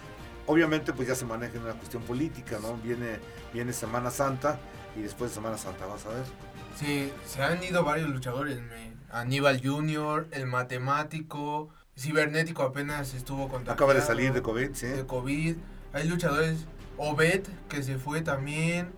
[0.47, 2.75] obviamente pues ya se maneja en una cuestión política, ¿no?
[2.79, 3.19] Viene
[3.53, 4.59] viene Semana Santa
[4.97, 6.25] y después de Semana Santa vas a ver.
[6.79, 8.61] Sí, se han ido varios luchadores.
[8.63, 13.73] me- Aníbal Junior, el matemático, cibernético apenas estuvo contagiado.
[13.73, 14.87] Acaba de salir de COVID, sí.
[14.87, 15.57] de COVID.
[15.93, 16.67] Hay luchadores,
[16.99, 18.91] Obed, que se fue también.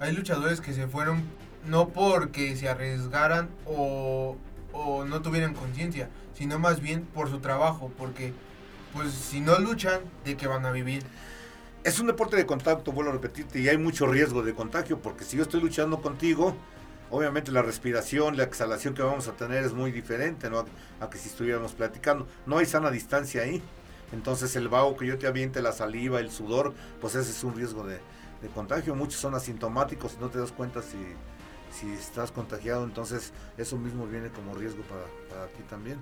[0.00, 1.22] Hay luchadores que se fueron
[1.66, 4.36] no porque se arriesgaran o,
[4.72, 8.32] o no tuvieran conciencia, sino más bien por su trabajo, porque
[8.92, 11.02] pues si no luchan, ¿de qué van a vivir?
[11.82, 15.24] Es un deporte de contacto, vuelvo a repetirte, y hay mucho riesgo de contagio, porque
[15.24, 16.56] si yo estoy luchando contigo,
[17.10, 20.64] obviamente la respiración, la exhalación que vamos a tener es muy diferente, ¿no?
[21.00, 22.26] A, que si estuviéramos platicando.
[22.46, 23.62] No hay sana distancia ahí.
[24.12, 27.54] Entonces el vaho que yo te aviente, la saliva, el sudor, pues ese es un
[27.54, 27.98] riesgo de,
[28.42, 28.94] de contagio.
[28.94, 30.96] Muchos son asintomáticos, no te das cuenta si,
[31.78, 35.98] si estás contagiado, entonces eso mismo viene como riesgo para, para ti también.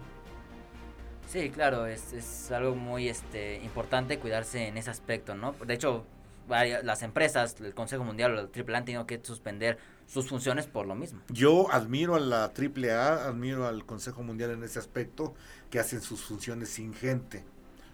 [1.26, 5.52] Sí, claro, es, es algo muy este, importante cuidarse en ese aspecto, ¿no?
[5.66, 6.04] De hecho,
[6.46, 10.66] varias- las empresas, el Consejo Mundial o el AAA han tenido que suspender sus funciones
[10.66, 11.20] por lo mismo.
[11.28, 15.34] Yo admiro a la AAA, admiro al Consejo Mundial en ese aspecto,
[15.70, 17.44] que hacen sus funciones sin gente.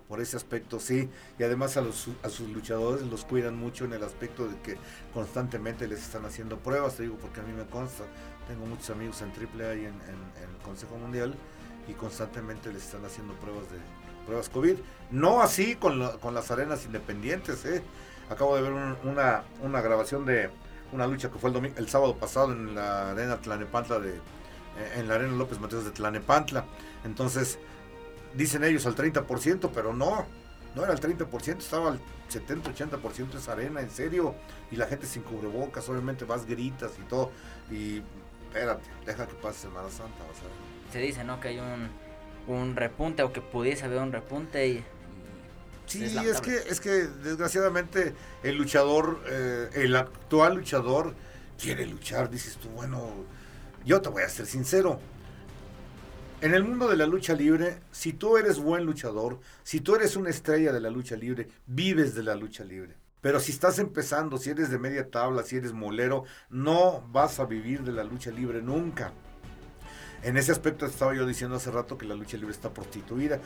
[0.08, 3.92] Por ese aspecto sí, y además a, los, a sus luchadores los cuidan mucho en
[3.92, 4.78] el aspecto de que
[5.12, 8.04] constantemente les están haciendo pruebas, te digo porque a mí me consta,
[8.48, 11.34] tengo muchos amigos en AAA y en, el Consejo Mundial
[11.88, 13.78] y constantemente les están haciendo pruebas de
[14.24, 14.76] pruebas COVID.
[15.10, 17.82] No así con, la- con las arenas independientes, ¿eh?
[18.30, 20.50] Acabo de ver un- una, una grabación de
[20.92, 24.20] una lucha que fue el, domi- el sábado pasado en la arena Tlanepantla de,
[24.96, 26.64] en la arena López Mateos de Tlanepantla.
[27.04, 27.58] Entonces,
[28.38, 30.24] dicen ellos al 30%, pero no,
[30.74, 34.34] no era el 30%, estaba al 70, 80% esa arena, en serio,
[34.70, 37.32] y la gente sin cubrebocas, obviamente vas, gritas y todo,
[37.70, 38.02] y
[38.46, 40.92] espérate, deja que pase Semana Santa, vas a ver.
[40.92, 41.40] Se dice, ¿no?
[41.40, 41.90] Que hay un,
[42.46, 44.72] un repunte o que pudiese haber un repunte y...
[44.72, 44.84] y
[45.86, 51.14] Sí, es, que, es que desgraciadamente el luchador, eh, el actual luchador
[51.60, 53.24] quiere luchar, dices tú, bueno,
[53.84, 55.00] yo te voy a ser sincero.
[56.40, 60.14] En el mundo de la lucha libre, si tú eres buen luchador, si tú eres
[60.14, 62.94] una estrella de la lucha libre, vives de la lucha libre.
[63.20, 67.44] Pero si estás empezando, si eres de media tabla, si eres molero, no vas a
[67.44, 69.12] vivir de la lucha libre nunca.
[70.22, 73.40] En ese aspecto estaba yo diciendo hace rato que la lucha libre está prostituida.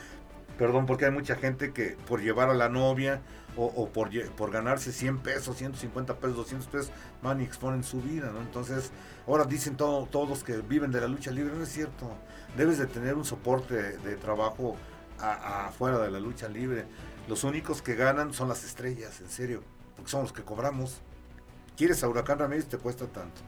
[0.57, 3.21] Perdón, porque hay mucha gente que por llevar a la novia
[3.55, 8.31] o, por, por ganarse 100 pesos, 150 pesos, 200 pesos, van y exponen su vida,
[8.33, 8.41] ¿no?
[8.41, 8.91] Entonces,
[9.27, 12.09] ahora dicen todo- todos que viven de la lucha libre, no es cierto.
[12.57, 14.75] Debes de tener un soporte de, trabajo
[15.19, 16.85] afuera de la lucha libre.
[17.27, 19.63] Los únicos que ganan son las estrellas, en serio,
[19.95, 21.01] porque son los que cobramos.
[21.77, 22.65] ¿Quieres a Huracán Ramírez?
[22.67, 23.41] Te cuesta tanto.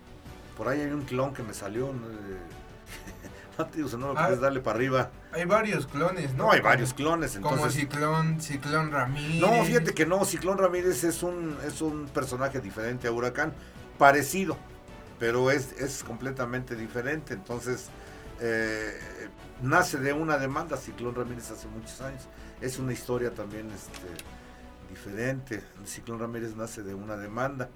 [0.57, 1.87] Por ahí hay un clon que me salió.
[1.87, 2.07] ¿no?
[3.97, 4.23] No lo Ah.
[4.25, 5.11] quieres darle para arriba.
[5.31, 6.45] Hay varios clones, ¿no?
[6.45, 7.81] No, hay Como- varios clones, Como entonces...
[7.81, 9.41] Ciclón, Ciclón Ramírez.
[9.41, 13.53] No, fíjate que no, Ciclón Ramírez es un, es un personaje diferente a Huracán,
[13.97, 14.57] parecido,
[15.19, 17.33] pero es, es completamente diferente.
[17.33, 17.87] Entonces,
[18.41, 18.91] eh,
[19.61, 22.23] nace de una demanda Ciclón Ramírez hace muchos años.
[22.61, 24.07] Es una historia también este,
[24.89, 25.63] diferente.
[25.85, 27.69] Ciclón Ramírez nace de una demanda.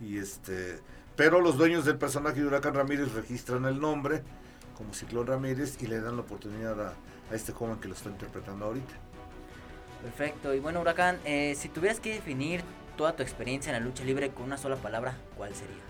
[0.00, 0.80] Y este,
[1.16, 4.22] pero los dueños del personaje de Huracán Ramírez registran el nombre
[4.80, 6.94] como Ciclón Ramírez y le dan la oportunidad a,
[7.30, 8.94] a este joven que lo está interpretando ahorita.
[10.00, 10.54] Perfecto.
[10.54, 12.64] Y bueno, Huracán, eh, si tuvieras que definir
[12.96, 15.84] toda tu experiencia en la lucha libre con una sola palabra, ¿cuál sería?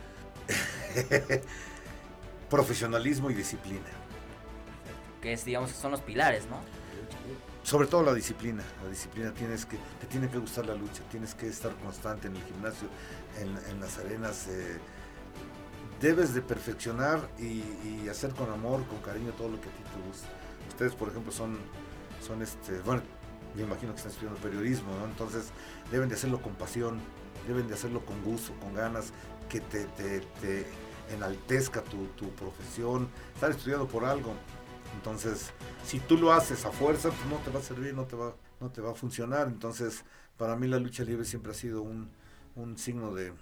[2.49, 3.87] Profesionalismo y disciplina.
[5.21, 6.61] Que es, digamos, son los pilares, ¿no?
[7.63, 8.65] Sobre todo la disciplina.
[8.83, 12.37] La disciplina tienes que, te tiene que gustar la lucha, tienes que estar constante en
[12.37, 12.89] el gimnasio,
[13.39, 14.49] en, en las arenas.
[14.49, 14.81] eh,
[16.01, 20.09] debes de perfeccionar y, hacer con amor, con cariño todo lo que a ti te
[20.09, 20.29] gusta.
[20.69, 21.59] Ustedes, por ejemplo, son,
[22.27, 23.03] son este, bueno,
[23.55, 25.05] me imagino que están estudiando periodismo, ¿no?
[25.05, 25.51] Entonces
[25.93, 26.99] deben de hacerlo con pasión,
[27.47, 29.13] deben de hacerlo con gusto, con ganas,
[29.49, 30.67] que te, te, te
[31.13, 34.35] enaltezca tu, profesión, estar estudiando por algo.
[34.97, 35.53] Entonces,
[35.85, 38.35] si tú lo haces a fuerza, pues no te va a servir, no te va,
[38.59, 39.47] no te va a funcionar.
[39.49, 40.05] Entonces,
[40.37, 42.11] para mí la lucha libre siempre ha sido un,
[42.77, 43.33] signo de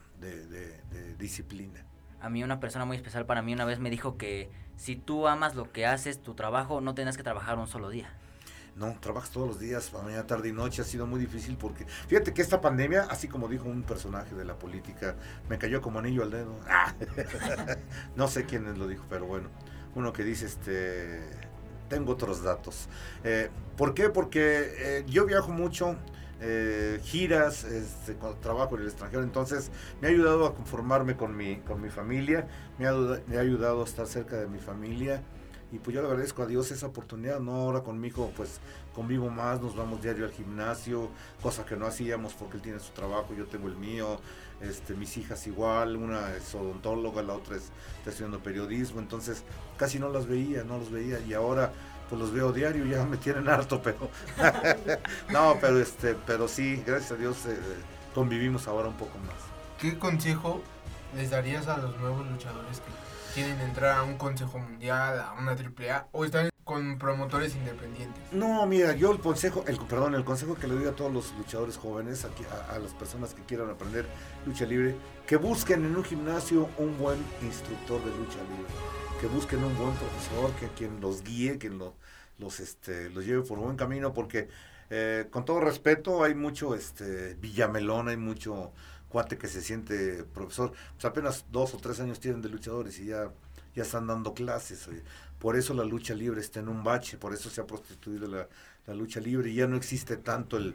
[1.18, 1.87] disciplina.
[2.20, 5.28] A mí una persona muy especial para mí una vez me dijo que si tú
[5.28, 8.10] amas lo que haces, tu trabajo, no tendrás que trabajar un solo día.
[8.76, 10.82] No, trabajas todos los días, mañana, tarde y noche.
[10.82, 14.44] Ha sido muy difícil porque, fíjate que esta pandemia, así como dijo un personaje de
[14.44, 15.16] la política,
[15.48, 16.54] me cayó como anillo al dedo.
[18.16, 19.48] no sé quién lo dijo, pero bueno,
[19.96, 21.28] uno que dice, este,
[21.88, 22.88] tengo otros datos.
[23.24, 24.10] Eh, ¿Por qué?
[24.10, 25.96] Porque eh, yo viajo mucho.
[26.40, 31.56] Eh, giras, este, trabajo en el extranjero, entonces me ha ayudado a conformarme con mi,
[31.56, 32.46] con mi familia,
[32.78, 35.20] me ha, ayudado a estar cerca de mi familia,
[35.72, 37.56] y pues yo le agradezco a Dios esa oportunidad, ¿no?
[37.56, 38.60] Ahora con mi hijo pues
[38.94, 41.10] convivo más, nos vamos diario al gimnasio,
[41.42, 44.20] cosa que no hacíamos porque él tiene su trabajo, yo tengo el mío,
[44.60, 49.42] este, mis hijas igual, una es odontóloga, la otra es, está estudiando periodismo, entonces
[49.76, 51.18] casi no las veía, no los veía.
[51.20, 51.72] Y ahora
[52.08, 54.10] pues los veo diario, ya me tienen harto, pero
[55.30, 57.56] no, pero este, pero sí, gracias a Dios eh,
[58.14, 59.36] convivimos ahora un poco más.
[59.80, 60.62] ¿Qué consejo
[61.16, 65.52] les darías a los nuevos luchadores que quieren entrar a un consejo mundial, a una
[65.52, 68.22] AAA o están con promotores independientes?
[68.32, 71.32] No, mira, yo el consejo, el perdón, el consejo que le doy a todos los
[71.34, 74.06] luchadores jóvenes, a, a las personas que quieran aprender
[74.44, 78.72] lucha libre, que busquen en un gimnasio un buen instructor de lucha libre,
[79.20, 81.92] que busquen un buen profesor, que quien los guíe, que los,
[82.38, 84.48] los, este, los lleve por buen camino, porque
[84.90, 88.72] eh, con todo respeto hay mucho este, villamelón, hay mucho
[89.08, 93.06] cuate que se siente profesor, pues apenas dos o tres años tienen de luchadores y
[93.06, 93.32] ya,
[93.74, 94.88] ya están dando clases.
[95.40, 98.48] Por eso la lucha libre está en un bache, por eso se ha prostituido la,
[98.86, 100.74] la lucha libre y ya no existe tanto el,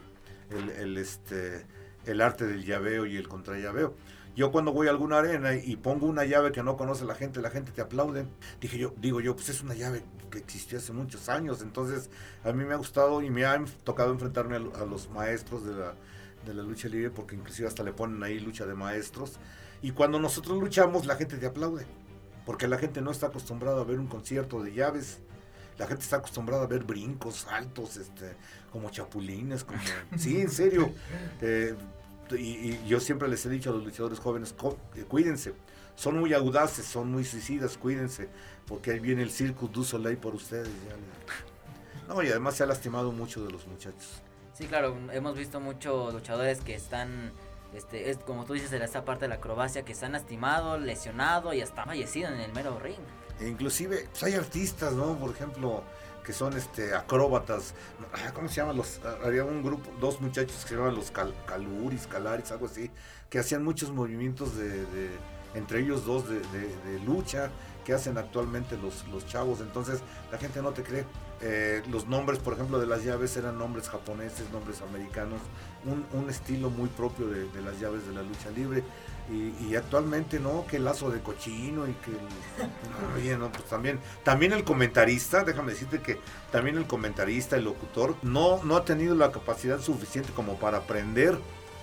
[0.49, 1.65] el, el, este,
[2.05, 3.95] el arte del llaveo y el contrallaveo.
[4.35, 7.41] Yo cuando voy a alguna arena y pongo una llave que no conoce la gente,
[7.41, 8.25] la gente te aplaude.
[8.59, 11.61] Dije yo, digo yo, pues es una llave que existió hace muchos años.
[11.61, 12.09] Entonces
[12.43, 15.73] a mí me ha gustado y me ha tocado enfrentarme a, a los maestros de
[15.73, 15.93] la,
[16.45, 19.33] de la lucha libre, porque inclusive hasta le ponen ahí lucha de maestros.
[19.81, 21.85] Y cuando nosotros luchamos, la gente te aplaude,
[22.45, 25.19] porque la gente no está acostumbrada a ver un concierto de llaves.
[25.77, 28.35] La gente está acostumbrada a ver brincos, saltos, este,
[28.71, 29.79] como chapulines, como...
[30.17, 30.91] sí, en serio.
[31.41, 31.75] Eh,
[32.31, 34.55] y, y, yo siempre les he dicho a los luchadores jóvenes,
[35.07, 35.53] cuídense.
[35.95, 38.29] Son muy audaces, son muy suicidas, cuídense,
[38.65, 40.67] porque ahí viene el Circus du Soleil por ustedes.
[40.67, 40.95] Ya.
[42.07, 44.21] No, y además se ha lastimado mucho de los muchachos.
[44.53, 47.31] Sí, claro, hemos visto muchos luchadores que están,
[47.73, 51.55] este, es como tú dices, en esta parte de la acrobacia, que están lastimados, lesionados
[51.55, 52.99] y hasta fallecido en el mero ring.
[53.39, 55.17] E inclusive, pues hay artistas, ¿no?
[55.17, 55.83] Por ejemplo,
[56.23, 57.73] que son este acróbatas,
[58.33, 58.77] ¿cómo se llaman?
[58.77, 62.89] Los, había un grupo, dos muchachos que se llamaban los cal, Caluris, Calaris, algo así,
[63.29, 65.09] que hacían muchos movimientos de, de
[65.53, 67.49] entre ellos dos de, de, lucha
[67.85, 71.05] que hacen actualmente los, los chavos, entonces la gente no te cree.
[71.45, 75.41] Eh, los nombres, por ejemplo, de las llaves eran nombres japoneses, nombres americanos,
[75.83, 78.81] un, un estilo muy propio de, de, las llaves de la lucha libre.
[79.29, 80.65] Y, y, actualmente, ¿no?
[80.65, 82.11] Que el lazo de cochino y que...
[82.11, 86.17] El, oye, no, pues también, también el comentarista, déjame decirte que
[86.49, 91.37] también el comentarista, el locutor, no, no ha tenido la capacidad suficiente como para aprender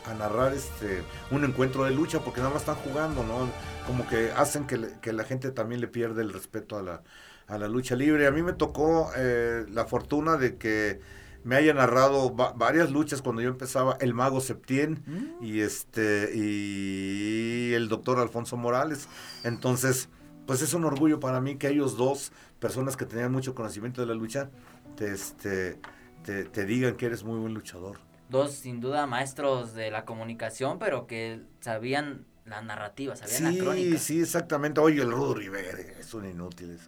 [0.07, 3.51] a narrar este un encuentro de lucha porque nada más están jugando, ¿no?
[3.87, 7.03] Como que hacen que, le, que la gente también le pierde el respeto a la,
[7.51, 8.27] a la lucha libre.
[8.27, 11.01] A mí me tocó eh, la fortuna de que
[11.43, 15.45] me haya narrado va varias luchas cuando yo empezaba el mago Septién mm.
[15.45, 19.09] y este y el doctor Alfonso Morales.
[19.43, 20.09] Entonces,
[20.47, 24.07] pues es un orgullo para mí que ellos dos, personas que tenían mucho conocimiento de
[24.07, 24.51] la lucha,
[24.97, 25.79] te, este,
[26.25, 27.99] te, te digan que eres muy buen luchador.
[28.29, 33.99] Dos, sin duda, maestros de la comunicación, pero que sabían la narrativa, sabían sí.
[33.99, 34.81] Sí, exactamente.
[34.81, 36.79] Oye, el Rudo Rivera es un inútil.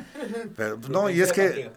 [0.56, 1.70] Pero, no, y es que...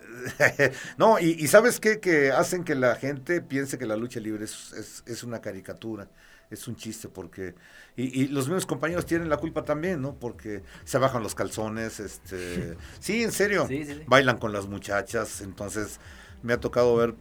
[0.98, 2.00] no, y, y, ¿sabes qué?
[2.00, 6.10] Que hacen que la gente piense que la lucha libre es, es, es una caricatura,
[6.50, 7.56] es un chiste, porque...
[7.96, 10.16] Y, y, los mismos compañeros tienen la culpa también, ¿no?
[10.16, 12.78] Porque se bajan los calzones, este...
[13.00, 13.68] Sí, en serio.
[13.68, 14.04] Sí, sí.
[14.08, 16.00] Bailan con las muchachas, entonces
[16.44, 17.16] me ha tocado ver...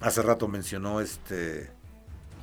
[0.00, 1.79] Hace rato mencionó este...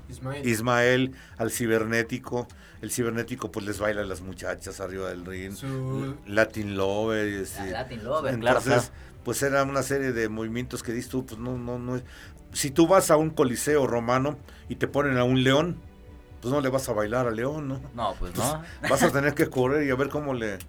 [0.09, 0.47] Ismael.
[0.47, 2.47] Ismael al cibernético.
[2.81, 5.53] El cibernético pues les baila a las muchachas arriba del ring.
[5.53, 6.15] Su...
[6.27, 7.43] Latin Lover.
[7.43, 7.69] Así.
[7.69, 9.21] Latin Lover, Entonces, claro, claro.
[9.23, 12.01] pues era una serie de movimientos que dices tú, pues no, no, no.
[12.53, 14.37] Si tú vas a un coliseo romano
[14.69, 15.77] y te ponen a un león,
[16.41, 17.81] pues no le vas a bailar al león, ¿no?
[17.95, 18.61] No, pues no.
[18.89, 20.59] Vas a tener que correr y a ver cómo le,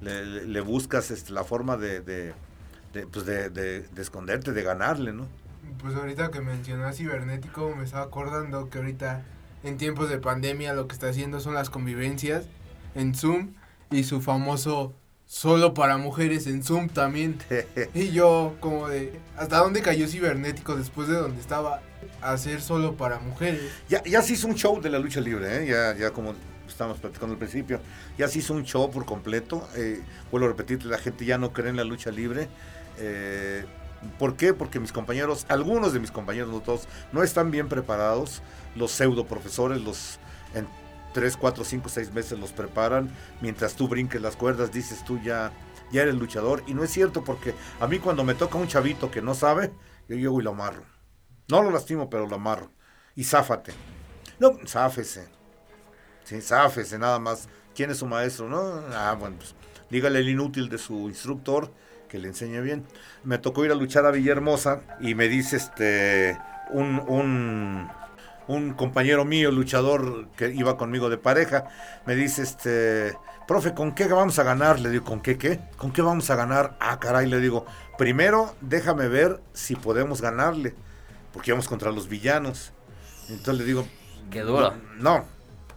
[0.00, 2.32] le, le buscas este, la forma de, de,
[2.94, 5.28] de pues de, de, de esconderte, de ganarle, ¿no?
[5.80, 9.24] Pues ahorita que mencionó a cibernético, me estaba acordando que ahorita
[9.64, 12.46] en tiempos de pandemia lo que está haciendo son las convivencias
[12.94, 13.54] en Zoom
[13.90, 14.94] y su famoso
[15.26, 17.38] solo para mujeres en Zoom también.
[17.94, 21.82] y yo como de, ¿hasta dónde cayó cibernético después de donde estaba
[22.20, 23.70] a hacer solo para mujeres?
[23.88, 25.66] Ya, ya se hizo un show de la lucha libre, ¿eh?
[25.66, 26.34] ya, ya como
[26.66, 27.80] estábamos platicando al principio,
[28.16, 29.68] ya se hizo un show por completo.
[29.76, 32.48] Eh, vuelvo a repetir, la gente ya no cree en la lucha libre.
[32.98, 33.64] Eh,
[34.18, 34.54] ¿Por qué?
[34.54, 38.42] Porque mis compañeros, algunos de mis compañeros, no todos, no están bien preparados.
[38.76, 40.18] Los pseudo profesores, los
[40.54, 40.68] en
[41.14, 43.10] 3, 4, 5, 6 meses los preparan.
[43.40, 45.52] Mientras tú brinques las cuerdas, dices tú ya,
[45.90, 46.62] ya eres luchador.
[46.66, 49.72] Y no es cierto porque a mí cuando me toca un chavito que no sabe,
[50.08, 50.84] yo llego y lo amarro.
[51.48, 52.70] No lo lastimo, pero lo amarro.
[53.16, 53.72] Y záfate.
[54.38, 55.28] No, záfese.
[56.24, 57.48] Sí, záfese nada más.
[57.74, 58.48] ¿Quién es su maestro?
[58.48, 59.54] No, ah, bueno, pues
[59.90, 61.72] dígale el inútil de su instructor
[62.08, 62.84] que le enseñe bien.
[63.24, 66.38] Me tocó ir a luchar a Villahermosa y me dice este
[66.70, 67.88] un, un,
[68.48, 71.68] un compañero mío, luchador que iba conmigo de pareja,
[72.06, 73.16] me dice este,
[73.46, 74.80] profe, ¿con qué vamos a ganar?
[74.80, 75.60] Le digo, ¿con qué qué?
[75.76, 76.76] ¿Con qué vamos a ganar?
[76.80, 77.66] Ah, caray, le digo,
[77.96, 80.74] primero déjame ver si podemos ganarle,
[81.32, 82.72] porque vamos contra los villanos.
[83.28, 83.86] Entonces le digo,
[84.30, 84.74] qué duro.
[84.98, 85.26] No,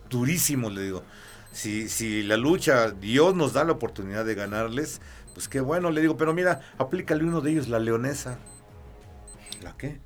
[0.09, 1.03] durísimo, le digo.
[1.51, 5.01] Si, si la lucha, Dios nos da la oportunidad de ganarles,
[5.33, 8.37] pues qué bueno, le digo, pero mira, aplícale uno de ellos, la leonesa.
[9.61, 9.99] ¿La qué?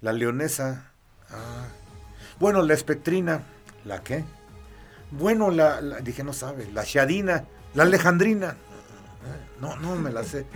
[0.00, 0.92] La leonesa.
[1.30, 1.66] Ah.
[2.38, 3.42] Bueno, la espectrina.
[3.84, 4.24] ¿La qué?
[5.10, 8.56] Bueno, la, dije, no sabe, la shadina, la alejandrina.
[9.60, 10.46] No, no me la sé.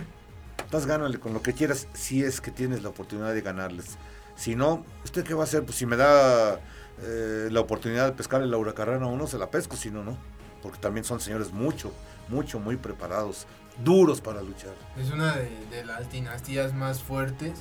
[0.57, 3.97] Estás gánale con lo que quieras si es que tienes la oportunidad de ganarles.
[4.35, 5.63] Si no, ¿usted qué va a hacer?
[5.63, 6.59] Pues si me da
[7.01, 10.17] eh, la oportunidad de pescarle la huracarrana a uno, se la pesco, si no, no.
[10.61, 11.91] Porque también son señores mucho,
[12.29, 13.47] mucho, muy preparados
[13.83, 14.73] duros para luchar.
[14.97, 17.53] Es una de, las dinastías más fuertes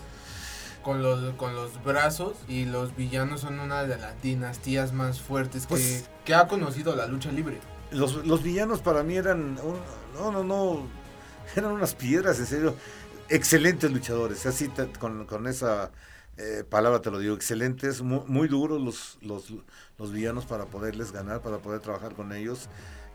[0.82, 5.62] con los, con los brazos y los villanos son una de las dinastías más fuertes
[5.62, 7.58] que, pues que, ha conocido la lucha libre.
[7.90, 10.86] Los, los villanos para mí eran, no, no, no,
[11.56, 12.74] eran unas piedras, en serio,
[13.28, 15.90] excelentes luchadores, así con, con esa
[16.38, 19.52] eh, palabra te lo digo, excelentes, muy, muy duros los, los,
[19.98, 22.68] los, villanos para poderles ganar, para poder trabajar con ellos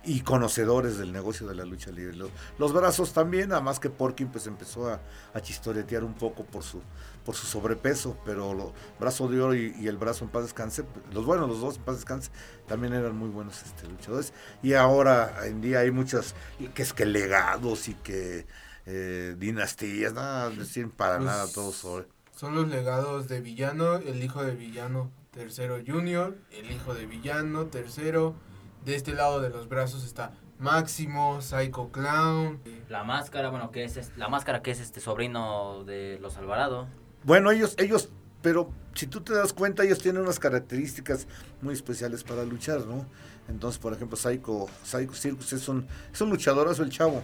[0.04, 2.18] y conocedores del negocio de la lucha libre.
[2.58, 5.00] Los, brazos también, nada más que Porkin pues empezó a,
[5.34, 6.82] a, chistoretear un poco por su,
[7.24, 11.26] por su sobrepeso, pero los brazo de oro y, el brazo en paz descanse, los
[11.26, 12.32] buenos, los dos en paz descanse,
[12.68, 14.34] también eran muy buenos este, luchadores.
[14.64, 16.34] Y ahora en día hay muchas,
[16.74, 18.48] que es que legados y que
[18.88, 22.21] eh, dinastías, nada, decir para pues, nada todos sobre.
[22.42, 27.68] Son los legados de Villano, el hijo de Villano tercero Junior, el hijo de Villano
[27.68, 28.34] tercero
[28.84, 32.60] de este lado de los brazos está Máximo, Psycho Clown.
[32.90, 36.88] La máscara, bueno, que es la máscara que es este sobrino de los Alvarado.
[37.26, 38.10] Bueno, ellos, ellos,
[38.42, 41.28] pero si tú te das cuenta, ellos tienen unas características
[41.62, 43.06] muy especiales para luchar, ¿no?
[43.50, 47.22] Entonces, por ejemplo, Psycho, Psycho Circus es un, es un luchadorazo el chavo.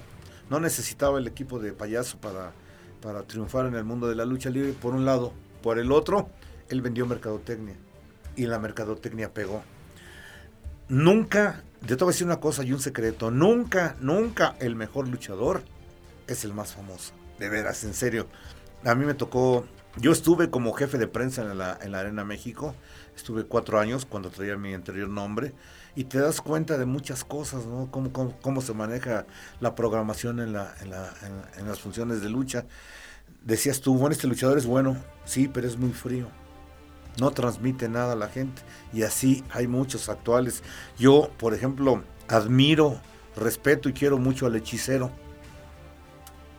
[0.52, 2.54] No necesitaba el equipo de payaso para,
[3.02, 5.34] para triunfar en el mundo de la lucha libre, por un lado.
[5.62, 6.30] Por el otro,
[6.70, 7.76] él vendió mercadotecnia.
[8.36, 9.64] Y la mercadotecnia pegó
[10.90, 15.08] nunca, yo te voy a decir una cosa y un secreto, nunca, nunca el mejor
[15.08, 15.64] luchador
[16.28, 17.14] es el más famoso.
[17.40, 18.28] De veras, en serio.
[18.84, 19.66] A mí me tocó,
[19.98, 22.76] yo estuve como jefe de prensa en la, en la Arena México,
[23.16, 25.54] estuve cuatro años cuando traía mi anterior nombre,
[25.98, 27.90] y te das cuenta de muchas cosas, ¿no?
[27.92, 29.26] Cómo, cómo, se maneja
[29.60, 31.12] la programación en, la, en, la,
[31.58, 32.66] en las funciones de lucha.
[33.44, 36.28] Decías tú, bueno, este luchador es bueno, sí, pero es muy frío
[37.20, 38.62] no transmite nada a la gente.
[38.94, 40.64] Y así hay muchos actuales.
[40.98, 43.00] Yo, por ejemplo, admiro,
[43.36, 45.12] respeto y quiero mucho al hechicero.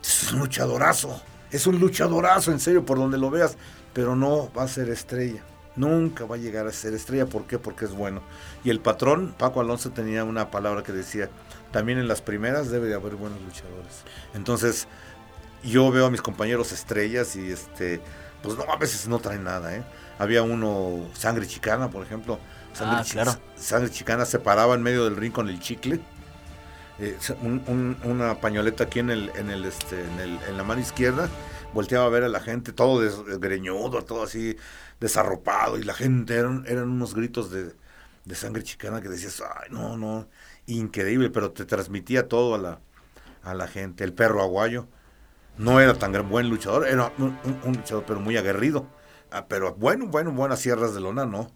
[0.03, 1.21] Es un luchadorazo.
[1.51, 3.57] Es un luchadorazo, en serio, por donde lo veas.
[3.93, 5.43] Pero no va a ser estrella.
[5.79, 7.25] Nunca va a llegar a ser estrella.
[7.25, 7.57] ¿Por qué?
[7.57, 8.21] Porque es bueno.
[8.65, 11.29] Y el patrón, Paco Alonso, tenía una palabra que decía,
[11.71, 14.03] también en las primeras debe de haber buenos luchadores.
[14.33, 14.87] Entonces,
[15.63, 18.01] yo veo a mis compañeros estrellas y este,
[18.43, 19.83] pues no, a veces no traen nada, ¿eh?
[20.17, 22.39] Había uno, sangre chicana, por ejemplo.
[22.73, 23.35] Sangre, ah, claro.
[23.55, 26.01] sangre chicana se paraba en medio del ring con el chicle.
[26.99, 27.17] Eh,
[28.03, 31.29] una pañoleta aquí en el, en el, este, en, el, en la mano izquierda,
[31.73, 34.55] volteaba a ver a la gente, todo desgreñudo, todo así
[34.99, 37.73] desarropado, y la gente eran, eran unos gritos de,
[38.25, 40.27] de sangre chicana que decías, ay, no, no,
[40.67, 42.79] increíble, pero te transmitía todo a la,
[43.43, 44.03] a la gente.
[44.03, 44.87] El perro aguayo
[45.57, 48.87] no era tan buen luchador, era un luchador, pero muy aguerrido.
[49.31, 51.51] Ah, pero bueno, bueno, buenas sierras de lona, ¿no?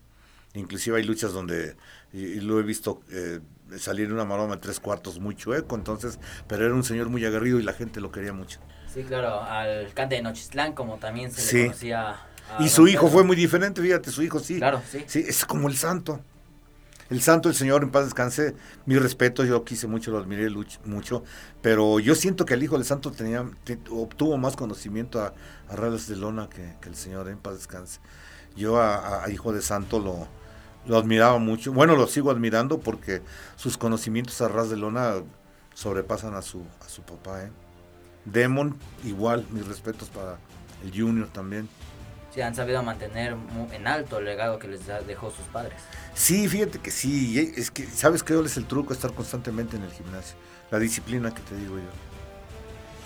[0.54, 1.76] Inclusive hay luchas donde
[2.12, 3.40] y, lo he visto eh,
[3.78, 7.60] salir una maroma de tres cuartos muy chueco, entonces, pero era un señor muy aguerrido
[7.60, 8.60] y la gente lo quería mucho.
[8.94, 12.18] Sí, claro, al cante de Nochistlán, como también se le conocía
[12.60, 14.58] y su hijo fue muy diferente, fíjate, su hijo sí.
[14.58, 15.04] Claro, sí.
[15.08, 16.20] Sí, es como el santo.
[17.10, 20.50] El santo, el Señor, en paz descanse, mi respeto, yo quise mucho, lo admiré
[20.86, 21.24] mucho,
[21.62, 23.46] pero yo siento que el hijo del santo tenía,
[23.92, 25.34] obtuvo más conocimiento a,
[25.70, 28.00] a de lona que, el Señor, en paz descanse.
[28.56, 30.28] Yo a, hijo de santo lo,
[30.88, 33.22] lo admiraba mucho, bueno, lo sigo admirando porque
[33.58, 35.16] sus conocimientos a ras de lona
[35.74, 37.44] sobrepasan a su, a su papá.
[37.44, 37.52] ¿eh?
[38.26, 40.38] Demon, igual, mis respetos para
[40.84, 41.70] el Junior también.
[42.34, 43.36] Sí, han sabido mantener
[43.72, 45.80] en alto el legado que les dejó sus padres.
[46.16, 47.54] Sí, fíjate que sí.
[47.56, 48.92] Es que, ¿sabes qué es el truco?
[48.92, 50.36] Estar constantemente en el gimnasio.
[50.72, 51.84] La disciplina que te digo yo.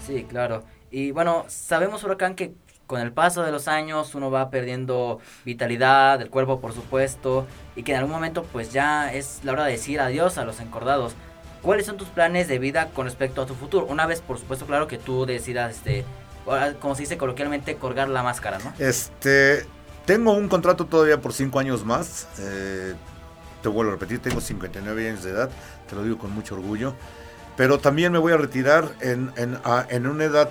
[0.06, 0.64] Sí, claro.
[0.92, 2.54] Y bueno, sabemos, Huracán, que
[2.86, 7.46] con el paso de los años uno va perdiendo vitalidad, del cuerpo por supuesto,
[7.76, 10.62] y que en algún momento pues ya es la hora de decir adiós a los
[10.62, 11.14] encordados.
[11.68, 13.88] ¿Cuáles son tus planes de vida con respecto a tu futuro?
[13.88, 16.06] Una vez, por supuesto, claro que tú decidas, este,
[16.80, 18.74] como se dice coloquialmente, colgar la máscara, ¿no?
[18.80, 19.66] Este,
[20.06, 22.30] tengo un contrato todavía por cinco años más.
[22.40, 22.94] Eh,
[23.62, 25.50] te vuelvo a repetir, tengo 59 años de edad,
[25.90, 26.94] te lo digo con mucho orgullo.
[27.58, 30.50] Pero también me voy a retirar en, en, una edad,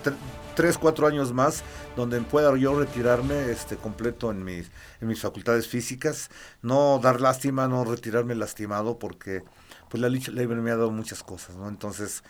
[0.54, 1.62] tres, cuatro años más,
[1.96, 6.28] donde pueda yo retirarme este, completo en mis, en mis facultades físicas.
[6.60, 9.44] No dar lástima, no retirarme lastimado, porque
[9.88, 11.68] pues la lucha libre me ha dado muchas cosas, ¿no?
[11.68, 12.24] Entonces,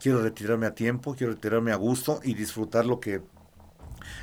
[0.00, 3.22] quiero retirarme a tiempo, quiero retirarme a gusto y disfrutar lo que,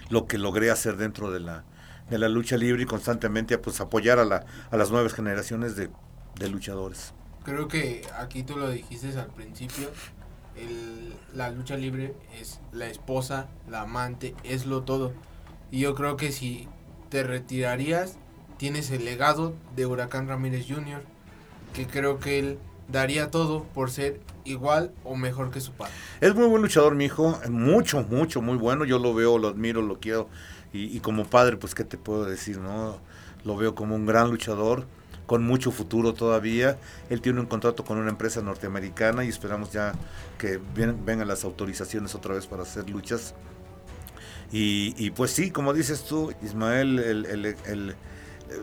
[0.09, 1.63] lo que logré hacer dentro de la,
[2.09, 5.89] de la lucha libre y constantemente pues, apoyar a, la, a las nuevas generaciones de,
[6.39, 7.13] de luchadores.
[7.43, 9.89] Creo que aquí tú lo dijiste al principio,
[10.55, 15.13] el, la lucha libre es la esposa, la amante, es lo todo.
[15.71, 16.67] Y yo creo que si
[17.09, 18.17] te retirarías,
[18.57, 21.03] tienes el legado de Huracán Ramírez Jr.,
[21.73, 22.59] que creo que él
[22.91, 25.93] daría todo por ser igual o mejor que su padre.
[26.19, 28.85] Es muy buen luchador, mi hijo, mucho, mucho, muy bueno.
[28.85, 30.27] Yo lo veo, lo admiro, lo quiero.
[30.73, 32.57] Y, como padre, pues, ¿qué te puedo decir?
[32.59, 32.97] no
[33.43, 34.85] Lo veo como un gran luchador,
[35.25, 36.77] con mucho futuro todavía.
[37.09, 39.91] Él tiene un contrato con una empresa norteamericana y esperamos ya
[40.37, 43.33] que vengan las autorizaciones otra vez para hacer luchas.
[44.53, 47.95] Y, pues sí, como dices tú, Ismael, el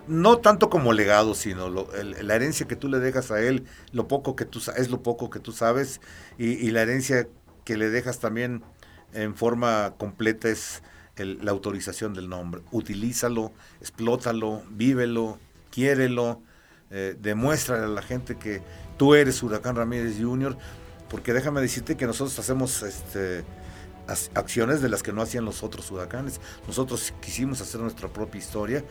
[0.06, 4.36] no tanto como legado, sino la herencia que tú le dejas a él, lo poco
[4.36, 6.00] que tú es lo poco que tú sabes
[6.38, 7.28] y, la herencia
[7.64, 8.62] que le dejas también
[9.12, 10.82] en forma completa es
[11.16, 12.62] la autorización del nombre.
[12.70, 15.38] Utilízalo, explótalo, vívelo,
[15.70, 16.42] quiérelo,
[16.90, 18.62] eh, demuéstrale a la gente que
[18.96, 20.56] tú eres Huracán Ramírez Jr.,
[21.10, 23.44] porque déjame decirte que nosotros hacemos este,
[24.34, 26.40] acciones de las que no hacían los otros huracanes.
[26.66, 28.84] Nosotros quisimos hacer nuestra propia historia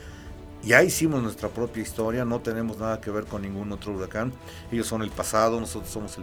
[0.63, 4.33] ya hicimos nuestra propia historia, no tenemos nada que ver con ningún otro huracán.
[4.71, 6.17] Ellos son el pasado, nosotros somos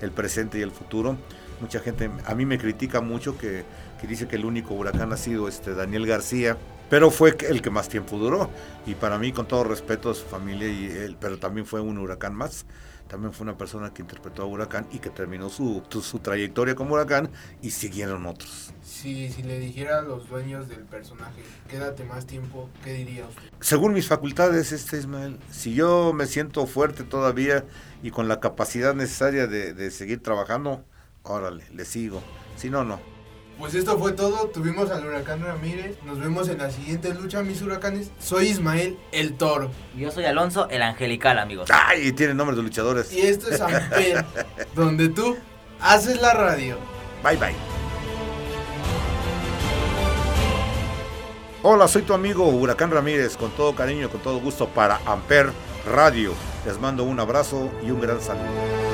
[0.00, 1.16] el, presente y el futuro.
[1.60, 3.64] Mucha gente a mí me critica mucho que,
[4.06, 6.58] dice que el único huracán ha sido este Daniel García,
[6.90, 8.50] pero fue el que más tiempo duró.
[8.86, 11.98] Y para mí, con todo respeto a su familia, y él, pero también fue un
[11.98, 12.66] huracán más
[13.08, 16.94] también fue una persona que interpretó a Huracán y que terminó su, su, trayectoria como
[16.94, 17.30] Huracán
[17.62, 18.72] y siguieron otros.
[18.82, 23.42] Sí, si le dijera a los dueños del personaje, quédate más tiempo, ¿qué diría usted?
[23.60, 27.64] Según mis facultades, este Ismael, si yo me siento fuerte todavía
[28.02, 30.84] y con la capacidad necesaria de, de seguir trabajando,
[31.22, 32.22] órale, le sigo.
[32.56, 33.13] Si no, no.
[33.58, 34.48] Pues esto fue todo.
[34.48, 35.96] Tuvimos al Huracán Ramírez.
[36.04, 38.10] Nos vemos en la siguiente lucha, mis huracanes.
[38.18, 39.70] Soy Ismael, el toro.
[39.96, 41.70] Yo soy Alonso, el angelical, amigos.
[41.72, 43.12] Ay, tiene nombres de luchadores.
[43.12, 44.24] Y esto es Amper,
[44.74, 45.36] donde tú
[45.80, 46.76] haces la radio.
[47.22, 47.54] Bye, bye.
[51.62, 55.50] Hola, soy tu amigo Huracán Ramírez, con todo cariño, con todo gusto para Amper
[55.86, 56.34] Radio.
[56.66, 58.93] Les mando un abrazo y un gran saludo.